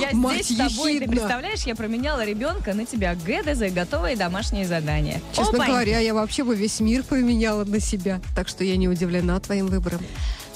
я 0.00 0.10
Мать 0.12 0.46
здесь 0.46 0.72
с 0.72 0.74
тобой, 0.74 0.98
ты 0.98 1.08
представляешь, 1.08 1.62
я 1.62 1.74
променяла 1.74 2.24
ребенка 2.24 2.74
на 2.74 2.84
тебя. 2.84 3.14
ГДЗ, 3.14 3.72
готовые 3.72 4.16
домашние 4.16 4.66
задания. 4.66 5.20
Честно 5.32 5.55
Опаньки. 5.56 5.70
говоря, 5.70 5.98
я 5.98 6.14
вообще 6.14 6.44
бы 6.44 6.54
весь 6.54 6.80
мир 6.80 7.02
поменяла 7.02 7.64
на 7.64 7.80
себя. 7.80 8.20
Так 8.34 8.48
что 8.48 8.64
я 8.64 8.76
не 8.76 8.88
удивлена 8.88 9.38
твоим 9.40 9.66
выбором. 9.66 10.00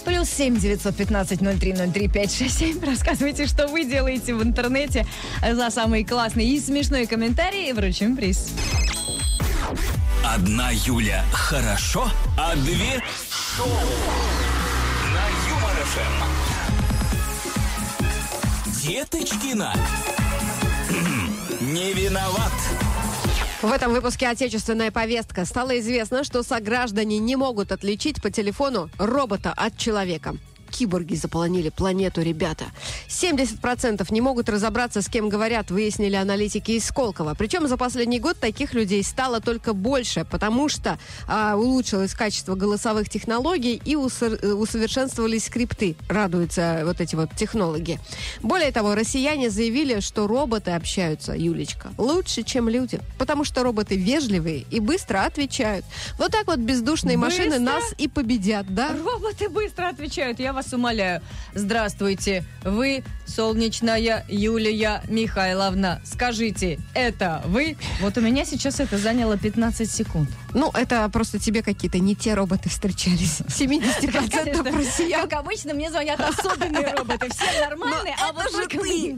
Плюс 0.05 0.31
семь 0.31 0.57
девятьсот 0.57 0.97
пятнадцать 0.97 1.41
ноль 1.43 1.59
три 1.59 1.73
ноль 1.75 1.93
три 1.93 2.09
пять 2.09 2.35
шесть 2.35 2.59
семь. 2.59 2.81
Рассказывайте, 2.85 3.47
что 3.47 3.67
вы 3.69 3.85
делаете 3.85 4.35
в 4.35 4.43
интернете 4.43 5.07
за 5.43 5.71
самый 5.71 6.05
классный 6.05 6.47
и 6.47 6.59
смешной 6.61 7.07
комментарий. 7.07 7.69
И 7.71 7.73
вручим 7.73 8.17
приз. 8.17 8.55
Одна 10.25 10.71
Юля 10.71 11.25
хорошо, 11.33 12.09
а 12.39 12.55
две 12.57 13.03
шоу 13.57 13.69
на 15.13 15.29
Юмор 15.49 15.77
ФМ. 15.85 16.25
Деточкина. 18.83 19.75
Не 21.61 21.93
виноват. 21.93 22.53
В 23.63 23.71
этом 23.71 23.93
выпуске 23.93 24.27
«Отечественная 24.27 24.91
повестка» 24.91 25.45
стало 25.45 25.79
известно, 25.81 26.25
что 26.25 26.43
сограждане 26.43 27.19
не 27.19 27.37
могут 27.37 27.73
отличить 27.73 28.23
по 28.23 28.31
телефону 28.31 28.89
робота 28.99 29.53
от 29.55 29.77
человека. 29.77 30.37
Киборги 30.71 31.15
заполонили 31.15 31.69
планету, 31.69 32.23
ребята. 32.23 32.65
70% 33.09 34.07
не 34.11 34.21
могут 34.21 34.49
разобраться, 34.49 35.03
с 35.03 35.09
кем 35.09 35.29
говорят, 35.29 35.71
выяснили 35.71 36.17
аналитики 36.17 36.73
из 36.73 36.87
Сколково. 36.87 37.35
Причем 37.35 37.69
за 37.69 37.77
последний 37.77 38.21
год 38.21 38.39
таких 38.39 38.75
людей 38.75 39.03
стало 39.03 39.41
только 39.41 39.73
больше, 39.75 40.25
потому 40.25 40.69
что 40.69 40.99
а, 41.27 41.57
улучшилось 41.57 42.15
качество 42.15 42.55
голосовых 42.55 43.09
технологий 43.09 43.81
и 43.85 43.97
усовершенствовались 43.97 45.47
скрипты, 45.47 45.97
радуются 46.09 46.83
вот 46.85 47.01
эти 47.01 47.17
вот 47.17 47.31
технологи. 47.37 47.99
Более 48.43 48.73
того, 48.73 48.95
россияне 48.95 49.51
заявили, 49.51 50.01
что 50.01 50.27
роботы 50.27 50.73
общаются, 50.73 51.33
Юлечка, 51.33 51.91
лучше, 51.99 52.43
чем 52.43 52.69
люди, 52.69 53.01
потому 53.19 53.45
что 53.45 53.63
роботы 53.63 53.97
вежливые 53.97 54.65
и 54.71 54.81
быстро 54.81 55.25
отвечают. 55.25 55.85
Вот 56.19 56.33
так 56.33 56.47
вот 56.47 56.59
бездушные 56.59 57.17
машины 57.17 57.59
Быстро? 57.59 57.61
нас 57.61 57.85
и 57.99 58.09
победят, 58.09 58.73
да? 58.73 58.91
Роботы 59.05 59.49
быстро 59.49 59.89
отвечают. 59.89 60.39
Я 60.41 60.53
вас 60.53 60.60
умоляю. 60.73 61.23
Здравствуйте. 61.55 62.45
Вы 62.65 63.03
солнечная 63.27 64.25
Юлия 64.29 65.03
Михайловна. 65.09 66.01
Скажите, 66.05 66.79
это 66.95 67.43
вы? 67.47 67.77
Вот 68.01 68.17
у 68.19 68.21
меня 68.21 68.45
сейчас 68.45 68.81
это 68.81 68.99
заняло 68.99 69.37
15 69.37 69.91
секунд. 69.91 70.31
Ну, 70.55 70.71
это 70.75 71.09
просто 71.09 71.39
тебе 71.39 71.63
какие-то 71.63 71.99
не 71.99 72.15
те 72.15 72.35
роботы 72.35 72.69
встречались. 72.69 73.41
70% 73.49 74.77
россиян. 74.77 75.29
Как 75.29 75.41
обычно, 75.41 75.75
мне 75.75 75.91
звонят 75.91 76.21
особенные 76.39 76.95
роботы. 76.95 77.29
Все 77.31 77.61
нормальные, 77.61 78.15
Но 78.19 78.29
а 78.29 78.33
вот 78.33 78.51
же 78.53 78.67
ты. 78.67 79.17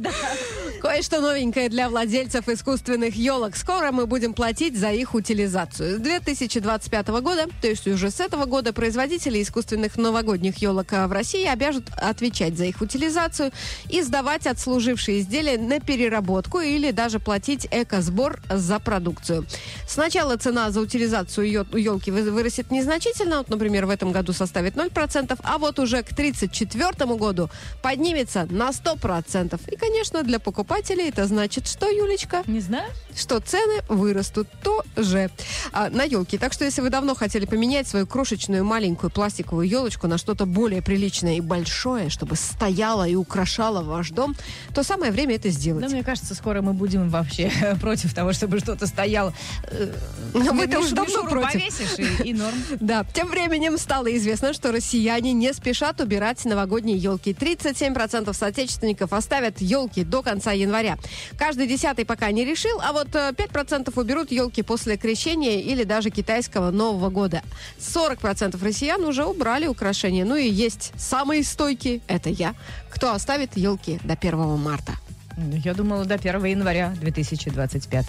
Кое-что 0.81 1.21
новенькое 1.21 1.69
для 1.69 1.89
владельцев 1.89 2.49
искусственных 2.49 3.17
елок. 3.17 3.57
Скоро 3.57 3.93
мы 3.93 4.07
будем 4.07 4.35
платить 4.35 4.79
за 4.79 4.91
их 4.93 5.15
утилизацию. 5.15 5.99
С 5.99 6.01
2025 6.01 7.09
года, 7.09 7.47
то 7.61 7.69
есть 7.69 7.87
уже 7.87 8.11
с 8.11 8.21
этого 8.21 8.45
года, 8.45 8.73
производители 8.73 9.43
искусственных 9.43 9.97
новогодних 9.97 10.59
елок 10.59 10.93
а, 10.93 11.07
в 11.07 11.13
России 11.13 11.47
обяжут 11.47 11.85
отвечать 11.97 12.57
за 12.57 12.65
их 12.65 12.81
утилизацию 12.81 13.53
и 13.89 14.03
сдавать 14.03 14.47
отслужившие 14.47 15.21
изделия 15.21 15.59
на 15.59 15.81
переработку 15.81 16.61
или 16.61 16.91
даже 16.91 17.21
платить 17.21 17.67
экосбор 17.71 18.41
за 18.51 18.79
продукцию. 18.79 19.47
Сначала 19.87 20.37
цена 20.37 20.71
за 20.71 20.81
утилизацию 20.81 21.22
елки 21.31 22.11
вырастет 22.11 22.71
незначительно, 22.71 23.39
вот, 23.39 23.49
например, 23.49 23.87
в 23.87 23.91
этом 23.91 24.13
году 24.13 24.33
составит 24.33 24.75
0%, 24.75 25.39
а 25.43 25.59
вот 25.59 25.79
уже 25.79 26.03
к 26.03 26.13
1934 26.13 27.15
году 27.17 27.51
поднимется 27.83 28.47
на 28.51 28.71
100%. 28.71 29.61
И, 29.73 29.77
конечно, 29.77 30.23
для 30.23 30.39
покупателей 30.39 31.09
это 31.09 31.27
значит, 31.27 31.67
что, 31.69 31.89
Юлечка, 31.89 32.43
Не 32.47 32.61
знаю. 32.61 32.91
что 33.15 33.41
цены 33.41 33.83
вырастут 33.89 34.49
тоже 34.63 35.31
а, 35.73 35.89
на 35.91 36.03
елке. 36.05 36.39
Так 36.39 36.53
что, 36.53 36.65
если 36.65 36.81
вы 36.81 36.91
давно 36.91 37.15
хотели 37.15 37.47
поменять 37.47 37.87
свою 37.89 38.07
крошечную 38.07 38.65
маленькую 38.65 39.11
пластиковую 39.11 39.69
елочку 39.69 40.07
на 40.07 40.19
что-то 40.19 40.47
более 40.47 40.83
приличное 40.83 41.37
и 41.37 41.41
большое, 41.41 42.09
чтобы 42.11 42.37
стояло 42.37 43.07
и 43.09 43.15
украшало 43.15 43.83
ваш 43.83 44.11
дом, 44.11 44.37
то 44.75 44.83
самое 44.83 45.13
время 45.13 45.37
это 45.37 45.49
сделать. 45.51 45.83
Да, 45.83 45.89
мне 45.89 46.03
кажется, 46.03 46.35
скоро 46.35 46.63
мы 46.63 46.73
будем 46.73 47.09
вообще 47.09 47.51
против 47.81 48.15
того, 48.15 48.33
чтобы 48.33 48.59
что-то 48.61 48.87
стояло. 48.87 49.33
Э, 49.65 49.93
Но 50.35 50.53
мы-то 50.53 50.81
уже 50.81 50.95
давно 50.95 51.12
мишуру 51.17 51.31
против. 51.31 51.53
повесишь 51.53 51.99
и, 51.99 52.31
и 52.31 52.33
норм. 52.35 52.55
Да, 52.81 53.05
тем 53.13 53.29
временем 53.29 53.79
стало 53.79 54.15
известно, 54.17 54.53
что 54.53 54.73
россияне 54.73 55.33
не 55.33 55.53
спешат 55.53 56.01
убирать 56.01 56.45
новогодние 56.45 56.97
елки. 56.97 57.33
37% 57.33 58.33
соотечественников 58.33 59.13
оставят 59.13 59.61
елки 59.61 60.05
до 60.05 60.23
конца 60.23 60.53
января. 60.53 60.99
Каждый 61.39 61.67
десятый 61.67 62.05
пока 62.05 62.31
не 62.31 62.45
решил, 62.45 62.81
а 62.83 62.93
вот 62.93 63.15
э, 63.15 63.33
5% 63.33 63.93
уберут 64.01 64.33
елки 64.33 64.63
после 64.63 64.97
крещения 64.97 65.61
или 65.61 65.85
даже 65.85 66.11
китайского 66.11 66.71
Нового 66.71 67.11
года. 67.11 67.43
40% 67.79 68.63
россиян 68.65 69.05
уже 69.05 69.25
убрали 69.25 69.67
украшения. 69.67 70.25
Ну 70.25 70.37
и 70.37 70.49
есть 70.49 70.93
самые 70.97 71.45
стойкие, 71.45 72.01
это 72.09 72.31
я, 72.31 72.55
кто 72.91 73.13
оставит 73.13 73.57
елки 73.57 74.01
до 74.05 74.15
1 74.15 74.59
марта. 74.59 74.93
Ну, 75.37 75.57
Я 75.57 75.75
думала, 75.75 76.05
до 76.05 76.15
1 76.15 76.45
января 76.45 76.95
2025 77.01 78.07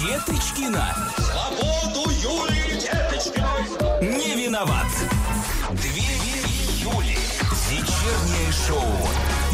Деточкина. 0.00 0.94
Свободу 1.16 2.08
Юлии 2.10 2.80
Деточкиной. 2.80 4.16
Не 4.16 4.44
виноват. 4.44 4.86
Две 5.70 6.16
Юли. 6.78 7.18
Вечернее 7.68 8.52
шоу 8.52 8.86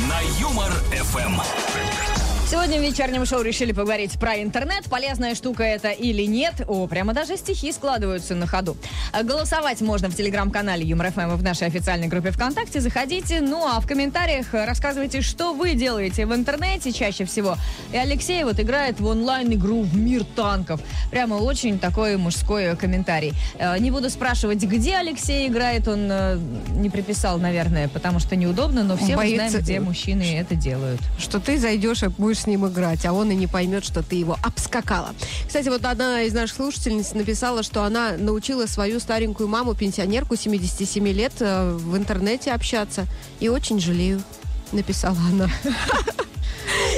на 0.07 0.21
Юмор 0.39 0.71
ФМ. 0.93 2.14
Сегодня 2.55 2.79
в 2.79 2.83
вечернем 2.85 3.27
шоу 3.27 3.43
решили 3.43 3.73
поговорить 3.73 4.13
про 4.13 4.41
интернет. 4.41 4.85
Полезная 4.85 5.35
штука 5.35 5.65
это 5.65 5.91
или 5.91 6.23
нет. 6.23 6.63
О, 6.69 6.87
прямо 6.87 7.13
даже 7.13 7.37
стихи 7.37 7.73
складываются 7.73 8.37
на 8.37 8.47
ходу. 8.47 8.77
Голосовать 9.25 9.81
можно 9.81 10.09
в 10.09 10.15
телеграм-канале 10.15 10.85
Юмор 10.85 11.11
ФМ 11.11 11.33
и 11.33 11.35
в 11.35 11.43
нашей 11.43 11.67
официальной 11.67 12.07
группе 12.07 12.31
ВКонтакте. 12.31 12.81
Заходите. 12.81 13.41
Ну 13.41 13.67
а 13.67 13.81
в 13.81 13.89
комментариях 13.89 14.47
рассказывайте, 14.53 15.21
что 15.21 15.53
вы 15.53 15.75
делаете 15.75 16.27
в 16.27 16.33
интернете 16.33 16.93
чаще 16.93 17.25
всего. 17.25 17.57
И 17.93 17.97
Алексей 17.97 18.45
вот 18.45 18.61
играет 18.61 19.01
в 19.01 19.07
онлайн-игру 19.07 19.83
в 19.83 19.97
мир 19.97 20.23
танков. 20.23 20.81
Прямо 21.11 21.35
очень 21.35 21.81
такой 21.81 22.17
мужской 22.17 22.77
комментарий. 22.77 23.33
Э, 23.59 23.77
Не 23.81 23.91
буду 23.91 24.09
спрашивать, 24.11 24.63
где 24.63 24.95
Алексей 24.95 25.49
играет. 25.49 25.89
Он 25.89 26.07
э, 26.09 26.39
не 26.77 26.89
приписал, 26.89 27.39
наверное, 27.39 27.89
потому 27.89 28.21
что 28.21 28.37
неудобно, 28.37 28.85
но 28.85 28.97
все 28.97 29.17
мы 29.17 29.35
знаем, 29.35 29.53
где 29.53 29.81
мужчины 29.81 30.39
это 30.39 30.55
делают. 30.55 31.01
что 31.19 31.41
ты 31.41 31.59
зайдешь 31.59 32.05
и 32.05 32.07
будешь 32.07 32.44
с 32.45 32.47
ним 32.47 32.67
играть, 32.67 33.07
а 33.07 33.13
он 33.13 33.31
и 33.31 33.35
не 33.35 33.47
поймет, 33.47 33.85
что 33.85 34.03
ты 34.03 34.17
его 34.17 34.39
обскакала. 34.43 35.15
Кстати, 35.47 35.69
вот 35.69 35.85
одна 35.85 36.23
из 36.23 36.35
наших 36.35 36.57
слушательниц 36.57 37.13
написала, 37.15 37.63
что 37.63 37.85
она 37.85 38.13
научила 38.19 38.67
свою 38.67 39.01
старенькую 39.01 39.49
маму, 39.49 39.75
пенсионерку 39.75 40.37
77 40.37 41.09
лет, 41.09 41.33
э, 41.41 41.73
в 41.73 41.97
интернете 41.97 42.53
общаться. 42.53 43.07
И 43.41 43.49
очень 43.49 43.81
жалею, 43.81 44.23
написала 44.73 45.19
она. 45.33 45.49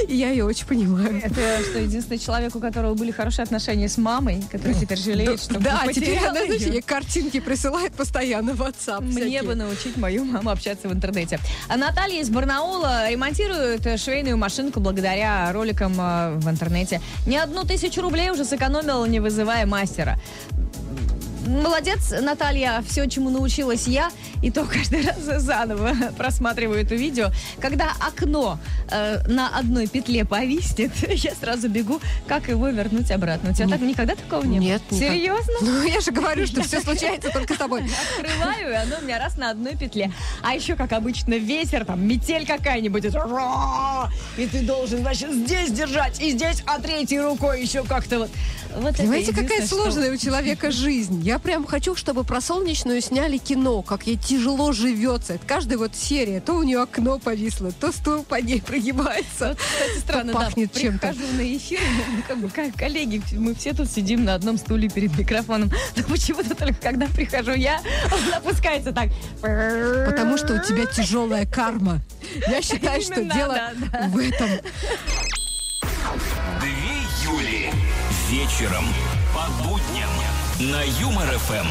И 0.07 0.15
я 0.15 0.29
ее 0.29 0.45
очень 0.45 0.65
понимаю. 0.65 1.21
Это 1.23 1.61
что, 1.63 1.79
единственный 1.79 2.19
человек, 2.19 2.55
у 2.55 2.59
которого 2.59 2.93
были 2.93 3.11
хорошие 3.11 3.43
отношения 3.43 3.89
с 3.89 3.97
мамой, 3.97 4.43
который 4.51 4.73
теперь 4.75 4.97
жалеет, 4.97 5.41
что 5.41 5.59
Да, 5.59 5.83
теперь 5.93 6.19
она, 6.19 6.45
знаете, 6.45 6.69
ей 6.69 6.81
картинки 6.81 7.39
присылает 7.39 7.93
постоянно 7.93 8.53
в 8.53 8.61
WhatsApp. 8.61 9.01
Мне 9.01 9.43
бы 9.43 9.55
научить 9.55 9.97
мою 9.97 10.25
маму 10.25 10.49
общаться 10.49 10.87
в 10.87 10.93
интернете. 10.93 11.39
А 11.67 11.77
Наталья 11.77 12.21
из 12.21 12.29
Барнаула 12.29 13.09
ремонтирует 13.09 13.99
швейную 13.99 14.37
машинку 14.37 14.79
благодаря 14.79 15.51
роликам 15.51 15.93
э, 15.99 16.35
в 16.35 16.49
интернете. 16.49 17.01
Не 17.25 17.37
одну 17.37 17.63
тысячу 17.63 18.01
рублей 18.01 18.29
уже 18.29 18.45
сэкономила, 18.45 19.05
не 19.05 19.19
вызывая 19.19 19.65
мастера. 19.65 20.19
Молодец, 21.47 22.13
Наталья, 22.21 22.83
все, 22.87 23.07
чему 23.07 23.29
научилась 23.29 23.87
я, 23.87 24.11
и 24.41 24.51
то 24.51 24.65
каждый 24.65 25.01
раз 25.05 25.17
заново 25.41 25.93
просматриваю 26.17 26.81
это 26.81 26.95
видео. 26.95 27.31
Когда 27.59 27.91
окно 27.99 28.59
э, 28.89 29.27
на 29.27 29.57
одной 29.57 29.87
петле 29.87 30.25
повиснет, 30.25 30.91
я 31.09 31.33
сразу 31.35 31.69
бегу, 31.69 31.99
как 32.27 32.47
его 32.47 32.69
вернуть 32.69 33.11
обратно. 33.11 33.51
У 33.51 33.53
тебя 33.53 33.67
так 33.67 33.81
никогда 33.81 34.15
такого 34.15 34.43
не 34.43 34.59
было? 34.59 34.67
Нет. 34.67 34.81
Серьезно? 34.89 35.53
Ну, 35.61 35.83
я 35.87 36.01
же 36.01 36.11
говорю, 36.11 36.45
что 36.47 36.63
все 36.63 36.81
случается 36.81 37.29
только 37.31 37.53
с 37.53 37.57
тобой. 37.57 37.83
Открываю, 38.19 38.71
и 38.71 38.75
оно 38.75 38.95
у 39.01 39.03
меня 39.03 39.19
раз 39.19 39.37
на 39.37 39.51
одной 39.51 39.75
петле. 39.75 40.11
А 40.43 40.53
еще, 40.53 40.75
как 40.75 40.91
обычно, 40.93 41.35
ветер, 41.35 41.85
там, 41.85 42.05
метель 42.07 42.45
какая-нибудь. 42.45 43.05
И 44.37 44.45
ты 44.47 44.61
должен, 44.61 44.99
значит, 44.99 45.31
здесь 45.33 45.71
держать, 45.71 46.21
и 46.21 46.31
здесь, 46.31 46.63
а 46.65 46.79
третьей 46.79 47.21
рукой 47.21 47.61
еще 47.61 47.83
как-то 47.83 48.19
вот. 48.19 48.29
вот 48.75 48.97
Понимаете, 48.97 49.31
какая 49.31 49.43
единственное, 49.43 49.67
что- 49.67 49.91
сложная 49.91 50.13
у 50.13 50.17
человека 50.17 50.71
жизнь. 50.71 51.21
Я 51.23 51.39
прям 51.39 51.65
хочу, 51.65 51.95
чтобы 51.95 52.23
про 52.23 52.41
солнечную 52.41 53.01
сняли 53.01 53.37
кино, 53.37 53.81
как 53.81 54.07
ей 54.07 54.17
тяжело 54.37 54.71
живется. 54.71 55.39
Каждая 55.47 55.77
вот 55.77 55.95
серия. 55.95 56.39
То 56.39 56.53
у 56.53 56.63
нее 56.63 56.81
окно 56.81 57.17
повисло, 57.19 57.71
то 57.71 57.91
стул 57.91 58.23
под 58.23 58.43
ней 58.43 58.61
прогибается. 58.61 59.49
Вот, 59.49 59.57
кстати, 59.57 59.99
странно, 59.99 60.33
То 60.33 60.39
да, 60.39 60.45
пахнет 60.45 60.73
чем-то. 60.73 61.07
прихожу 61.07 61.33
на 61.33 61.57
эфир, 61.57 61.79
ну, 62.15 62.23
как 62.27 62.37
бы, 62.37 62.49
как 62.49 62.75
коллеги, 62.75 63.21
мы 63.33 63.55
все 63.55 63.73
тут 63.73 63.89
сидим 63.89 64.25
на 64.25 64.35
одном 64.35 64.57
стуле 64.57 64.89
перед 64.89 65.17
микрофоном. 65.17 65.71
Но 65.95 66.03
почему-то 66.03 66.55
только 66.55 66.75
когда 66.75 67.07
прихожу 67.07 67.53
я, 67.53 67.81
он 68.05 68.33
опускается 68.33 68.91
так. 68.91 69.09
Потому 69.41 70.37
что 70.37 70.53
у 70.53 70.63
тебя 70.63 70.85
тяжелая 70.85 71.45
карма. 71.45 72.01
Я 72.47 72.61
считаю, 72.61 73.01
что 73.01 73.23
дело 73.23 73.55
да, 73.55 73.71
да. 73.91 74.07
в 74.09 74.17
этом. 74.17 74.49
Две 76.59 77.31
Юли. 77.31 77.71
Вечером. 78.29 78.85
По 79.33 79.63
будням. 79.63 80.09
На 80.59 80.81
Юмор 80.99 81.27
ФМ. 81.37 81.67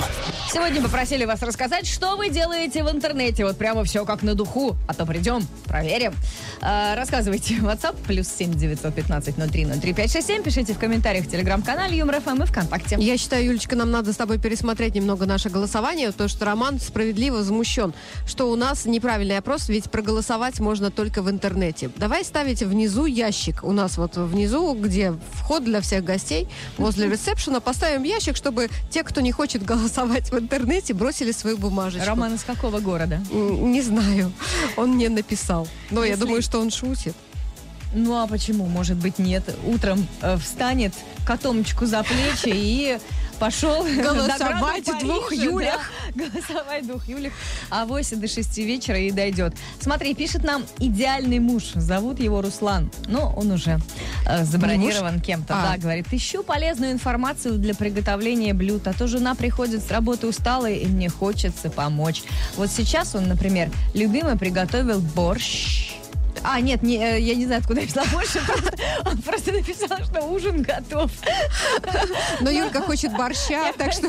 Сегодня 0.53 0.81
попросили 0.81 1.25
вас 1.25 1.43
рассказать, 1.43 1.89
что 1.89 2.17
вы 2.17 2.31
делаете 2.31 2.85
в 2.85 2.89
интернете. 2.89 3.45
Вот 3.45 3.59
прямо 3.59 3.83
все 3.83 4.05
как 4.05 4.23
на 4.23 4.37
духу. 4.37 4.77
А 4.87 4.95
то 4.95 5.05
придем, 5.05 5.45
проверим. 5.65 6.15
А, 6.61 6.95
рассказывайте. 6.95 7.55
WhatsApp 7.57 7.97
плюс 8.07 8.29
семь 8.29 8.55
девятьсот 8.55 8.95
пятнадцать 8.95 9.39
ноль 9.39 9.51
три 9.51 9.67
ноль 9.67 9.81
три 9.81 9.93
пять 9.93 10.13
шесть 10.13 10.29
семь. 10.29 10.41
Пишите 10.41 10.73
в 10.73 10.79
комментариях 10.79 11.25
в 11.25 11.29
телеграм-канале 11.29 11.97
Юмор 11.97 12.21
ФМ 12.21 12.45
и 12.45 12.47
ВКонтакте. 12.47 12.97
Я 13.01 13.19
считаю, 13.19 13.47
Юлечка, 13.47 13.75
нам 13.75 13.91
надо 13.91 14.13
с 14.13 14.17
тобой 14.17 14.39
пересмотреть 14.39 14.95
немного 14.95 15.27
наше 15.27 15.49
голосование, 15.49 16.13
потому 16.13 16.29
что 16.29 16.45
Роман 16.45 16.79
справедливо 16.79 17.39
возмущен, 17.39 17.93
что 18.25 18.49
у 18.53 18.55
нас 18.55 18.85
неправильный 18.85 19.39
опрос, 19.39 19.69
ведь 19.69 19.91
проголосовать 19.91 20.61
можно 20.61 20.93
только 20.93 21.23
в 21.23 21.31
интернете. 21.31 21.91
Давай 21.97 22.25
ставить 22.25 22.63
внизу 22.63 23.07
ящик. 23.07 23.65
У 23.65 23.73
нас 23.73 23.99
вот 23.99 24.17
внизу, 24.17 24.75
где 24.75 25.13
вход 25.33 25.65
для 25.65 25.81
всех 25.81 26.05
гостей, 26.05 26.47
возле 26.79 27.09
ресепшена, 27.09 27.59
поставим 27.59 28.05
ящик, 28.05 28.37
чтобы 28.37 28.71
те, 28.91 29.03
кто 29.03 29.21
не 29.21 29.33
хочет 29.33 29.65
голосовать 29.65 30.31
в 30.31 30.39
интернете, 30.39 30.95
бросили 30.95 31.33
свою 31.33 31.59
бумажечку. 31.59 32.07
Роман 32.07 32.35
из 32.35 32.43
какого 32.45 32.81
города? 32.81 33.21
Не 33.31 33.83
знаю. 33.83 34.33
Он 34.77 34.91
мне 34.95 35.09
написал. 35.09 35.69
Но 35.91 36.03
я 36.05 36.11
Если- 36.13 36.21
думаю, 36.25 36.43
что 36.43 36.61
он 36.61 36.71
шутит. 36.71 37.15
Ну 37.95 38.17
а 38.21 38.27
почему? 38.27 38.67
Может 38.67 38.97
быть, 38.97 39.19
нет. 39.19 39.43
Утром 39.65 40.07
э, 40.21 40.37
встанет, 40.39 40.93
котомочку 41.27 41.87
за 41.87 42.03
плечи 42.03 42.49
и 42.53 42.99
пошел 43.37 43.85
Голосовать 44.03 44.87
в 44.87 44.99
двух 44.99 45.33
Юлях. 45.33 45.91
да, 46.15 46.25
голосовать 46.25 46.85
в 46.85 46.87
двух 46.89 47.09
Юлях. 47.09 47.33
А 47.71 47.85
8 47.87 48.21
до 48.21 48.29
6 48.29 48.59
вечера 48.59 48.99
и 48.99 49.11
дойдет. 49.11 49.55
Смотри, 49.81 50.15
пишет 50.15 50.45
нам 50.45 50.65
идеальный 50.79 51.39
муж. 51.39 51.73
Зовут 51.75 52.21
его 52.21 52.43
Руслан. 52.43 52.91
Но 53.09 53.33
он 53.37 53.51
уже 53.51 53.79
э, 54.27 54.45
забронирован 54.45 55.21
кем-то. 55.21 55.55
А. 55.55 55.73
Да, 55.73 55.79
говорит, 55.79 56.07
ищу 56.13 56.43
полезную 56.43 56.93
информацию 56.93 57.59
для 57.59 57.75
приготовления 57.75 58.55
блюд. 58.55 58.87
А 58.87 58.93
то 58.93 59.07
жена 59.07 59.35
приходит 59.35 59.83
с 59.83 59.91
работы 59.91 60.27
усталой, 60.27 60.79
и 60.79 60.87
мне 60.87 61.09
хочется 61.09 61.71
помочь. 61.71 62.23
Вот 62.57 62.71
сейчас 62.71 63.15
он, 63.15 63.29
например, 63.29 63.71
любимый 63.95 64.37
приготовил 64.37 65.01
борщ. 65.01 65.96
А, 66.49 66.61
нет, 66.61 66.83
не, 66.83 66.97
э, 66.97 67.21
я 67.21 67.35
не 67.35 67.45
знаю, 67.45 67.61
откуда 67.61 67.81
я 67.81 67.87
взяла 67.87 68.07
больше. 68.13 68.41
Он 69.05 69.19
просто 69.19 69.53
написал, 69.53 69.99
что 70.05 70.23
ужин 70.27 70.63
готов. 70.63 71.11
Но 72.41 72.51
Юлька 72.51 72.81
хочет 72.83 73.13
борща, 73.17 73.73
так 73.77 73.93
что... 73.93 74.09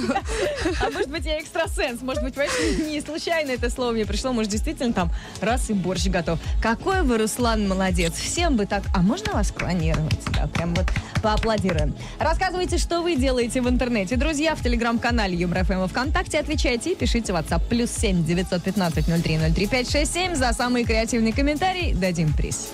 А 0.79 0.91
может 0.91 1.09
быть, 1.09 1.25
я 1.25 1.39
экстрасенс. 1.39 2.01
Может 2.01 2.23
быть, 2.23 2.35
понимаешь, 2.35 2.79
не 2.87 3.01
случайно 3.01 3.51
это 3.51 3.71
слово 3.71 3.93
мне 3.93 4.05
пришло. 4.05 4.33
Может, 4.33 4.51
действительно 4.51 4.93
там 4.93 5.11
раз 5.41 5.69
и 5.71 5.73
борщ 5.73 6.05
готов. 6.05 6.39
Какой 6.61 7.01
вы, 7.01 7.17
Руслан, 7.17 7.67
молодец. 7.67 8.13
Всем 8.13 8.55
бы 8.55 8.67
так. 8.67 8.83
А 8.93 9.01
можно 9.01 9.33
вас 9.33 9.51
клонировать? 9.51 10.19
Да, 10.33 10.47
прям 10.47 10.75
вот 10.75 10.85
поаплодируем. 11.23 11.95
Рассказывайте, 12.19 12.77
что 12.77 13.01
вы 13.01 13.15
делаете 13.15 13.61
в 13.61 13.67
интернете. 13.67 14.15
Друзья, 14.15 14.55
в 14.55 14.61
телеграм-канале 14.61 15.35
Юмор 15.35 15.65
ФМ 15.65 15.85
и 15.85 15.87
ВКонтакте 15.87 16.39
отвечайте 16.39 16.91
и 16.91 16.95
пишите 16.95 17.33
в 17.33 17.35
WhatsApp. 17.35 17.67
Плюс 17.67 17.89
семь 17.89 18.23
девятьсот 18.23 18.61
пятнадцать 18.63 19.07
ноль 19.07 19.21
три 19.21 19.37
ноль 19.37 19.53
три 19.53 19.65
пять 19.65 19.89
шесть 19.89 20.13
семь. 20.13 20.35
За 20.35 20.53
самый 20.53 20.83
креативный 20.83 21.31
комментарий 21.31 21.93
дадим 21.93 22.26
приз. 22.33 22.69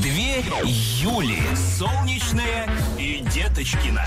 Две 0.00 0.40
Юли. 1.00 1.38
Солнечная 1.78 2.68
и 2.98 3.24
Деточкина. 3.34 4.04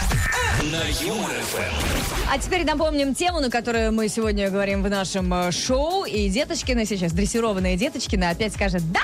На 0.72 0.82
Юмор 1.06 1.32
ФМ. 1.32 2.32
А 2.32 2.38
теперь 2.38 2.66
напомним 2.66 3.14
тему, 3.14 3.40
на 3.40 3.50
которую 3.50 3.92
мы 3.92 4.08
сегодня 4.08 4.50
говорим 4.50 4.84
в 4.84 4.90
нашем 4.90 5.34
э, 5.34 5.52
шоу. 5.52 6.06
И 6.06 6.30
Деточкина 6.30 6.86
сейчас, 6.86 7.12
дрессированная 7.12 7.76
Деточкина, 7.76 8.30
опять 8.30 8.54
скажет 8.54 8.82
«да». 8.92 9.02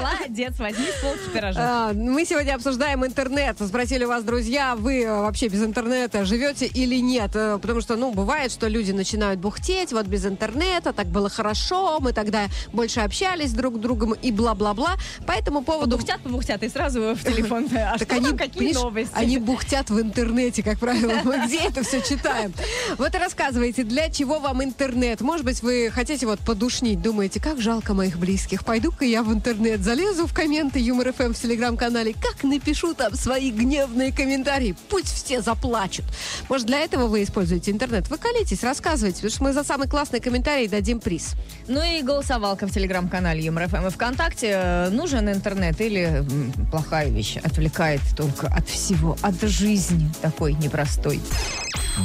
Молодец, 0.00 0.54
возьми 0.58 0.86
с 0.86 1.02
полки 1.02 1.28
пирожок. 1.32 1.60
А, 1.62 1.92
Мы 1.92 2.24
сегодня 2.24 2.54
обсуждаем 2.54 3.04
интернет. 3.04 3.56
Спросили 3.60 4.04
вас, 4.04 4.24
друзья, 4.24 4.74
вы 4.76 5.02
э, 5.02 5.10
вообще 5.20 5.48
без 5.48 5.62
интернета 5.62 6.24
живете 6.24 6.66
или 6.66 6.96
нет? 6.96 7.30
Э, 7.34 7.58
Потому 7.60 7.80
что, 7.80 7.96
ну, 7.96 8.12
бывает, 8.12 8.52
что 8.52 8.68
люди 8.68 8.92
начинают 8.92 9.40
бухтеть, 9.40 9.92
вот 9.92 10.06
без 10.06 10.24
интернета, 10.26 10.92
так 10.92 11.06
было 11.08 11.28
хорошо, 11.28 11.98
мы 12.00 12.12
тогда 12.12 12.46
больше 12.72 13.00
общались 13.00 13.52
друг 13.52 13.76
с 13.76 13.78
другом 13.78 14.12
и 14.14 14.32
бла-бла-бла. 14.32 14.96
По 15.26 15.32
этому 15.32 15.62
поводу... 15.62 15.90
Побухтят, 15.96 16.20
побухтят, 16.22 16.62
и 16.62 16.68
сразу 16.68 17.14
в 17.14 17.22
телефон. 17.24 17.68
А 17.80 17.96
что 17.96 18.06
Так 18.06 18.18
они, 18.18 18.28
там, 18.28 18.38
какие 18.38 18.72
новости? 18.74 19.10
они 19.14 19.38
бухтят 19.38 19.90
в 19.90 20.00
интернете, 20.00 20.62
как 20.62 20.78
правило. 20.78 21.12
Мы 21.24 21.46
где 21.46 21.58
это 21.60 21.82
все 21.82 22.00
читаем? 22.02 22.52
Вот 22.98 23.14
и 23.14 23.18
рассказывайте, 23.18 23.84
для 23.84 24.10
чего 24.10 24.38
вам 24.38 24.62
интернет? 24.62 25.20
Может 25.20 25.44
быть, 25.44 25.62
вы 25.62 25.90
хотите 25.92 26.26
вот 26.26 26.40
подушнить, 26.40 27.00
думаете, 27.02 27.40
как 27.40 27.60
жалко 27.60 27.94
моих 27.94 28.18
близких. 28.20 28.64
Пойду-ка 28.64 29.04
я 29.04 29.22
в 29.22 29.32
интернет, 29.32 29.80
залезу 29.80 30.26
в 30.26 30.32
комменты 30.32 30.78
Юмор 30.78 31.12
ФМ 31.12 31.32
в 31.32 31.40
телеграм-канале, 31.40 32.14
как 32.14 32.44
напишу 32.44 32.94
там 32.94 33.14
свои 33.14 33.50
гневные 33.50 34.12
комментарии. 34.12 34.76
Пусть 34.88 35.08
все 35.08 35.40
заплачут. 35.40 36.04
Может, 36.48 36.66
для 36.66 36.80
этого 36.80 37.06
вы 37.06 37.22
используете 37.24 37.70
интернет? 37.72 38.08
Вы 38.08 38.18
колитесь, 38.18 38.62
рассказывайте, 38.62 39.16
потому 39.16 39.30
что 39.32 39.42
мы 39.44 39.52
за 39.52 39.64
самый 39.64 39.88
классный 39.88 40.20
комментарий 40.20 40.68
дадим 40.68 41.00
приз. 41.00 41.34
Ну 41.66 41.82
и 41.82 42.02
голосовалка 42.02 42.66
в 42.66 42.70
телеграм-канале 42.70 43.42
Юмор 43.42 43.68
ФМ 43.68 43.86
и 43.86 43.90
ВКонтакте. 43.90 44.50
Э, 44.52 44.88
Нужен 44.90 45.28
интернет 45.28 45.80
или 45.80 46.24
плохая 46.70 47.08
вещь? 47.08 47.38
Отвлекает 47.42 48.02
только 48.16 48.48
от 48.48 48.68
всего, 48.68 49.16
от 49.22 49.40
жизни 49.42 50.10
такой 50.20 50.52
непростой. 50.52 51.20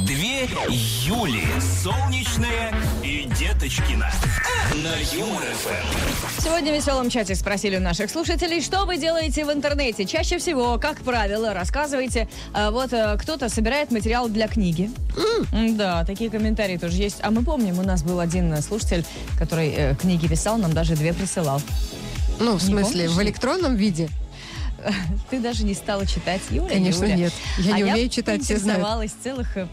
Две 0.04 0.48
Юли. 1.04 1.44
Солнечная 1.82 2.74
и 3.02 3.28
Деточкина. 3.38 4.10
На 4.74 5.16
Юмор 5.16 5.42
ФМ. 5.42 5.95
Сегодня 6.42 6.72
в 6.72 6.76
веселом 6.76 7.10
чате 7.10 7.34
спросили 7.34 7.76
у 7.76 7.80
наших 7.80 8.10
слушателей, 8.10 8.60
что 8.60 8.84
вы 8.84 8.98
делаете 8.98 9.44
в 9.44 9.52
интернете. 9.52 10.04
Чаще 10.04 10.38
всего, 10.38 10.78
как 10.78 10.98
правило, 10.98 11.52
рассказывайте. 11.54 12.28
а, 12.52 12.70
Вот 12.70 12.92
э, 12.92 13.16
кто-то 13.18 13.48
собирает 13.48 13.90
материал 13.90 14.28
для 14.28 14.46
книги. 14.48 14.90
М, 15.52 15.76
Да, 15.76 16.04
такие 16.04 16.30
комментарии 16.30 16.76
тоже 16.76 16.96
есть. 16.96 17.18
А 17.22 17.30
мы 17.30 17.42
помним, 17.42 17.78
у 17.78 17.82
нас 17.82 18.02
был 18.02 18.20
один 18.20 18.60
слушатель, 18.62 19.04
который 19.38 19.72
э, 19.76 19.94
книги 19.96 20.26
писал, 20.28 20.56
нам 20.58 20.72
даже 20.72 20.94
две 20.94 21.12
присылал. 21.12 21.60
Ну, 22.38 22.56
в 22.56 22.62
смысле, 22.62 23.08
в 23.08 23.20
электронном 23.22 23.74
виде? 23.76 24.08
Ты 25.30 25.40
даже 25.40 25.64
не 25.64 25.74
стала 25.74 26.06
читать, 26.06 26.42
Юля? 26.50 26.68
Конечно, 26.68 27.04
Юля. 27.04 27.16
нет. 27.16 27.32
Я 27.58 27.74
а 27.74 27.78
не 27.78 27.84
умею 27.84 28.08
читать, 28.08 28.42
все 28.42 28.58
знают. 28.58 29.10
целых 29.22 29.56
э, 29.56 29.66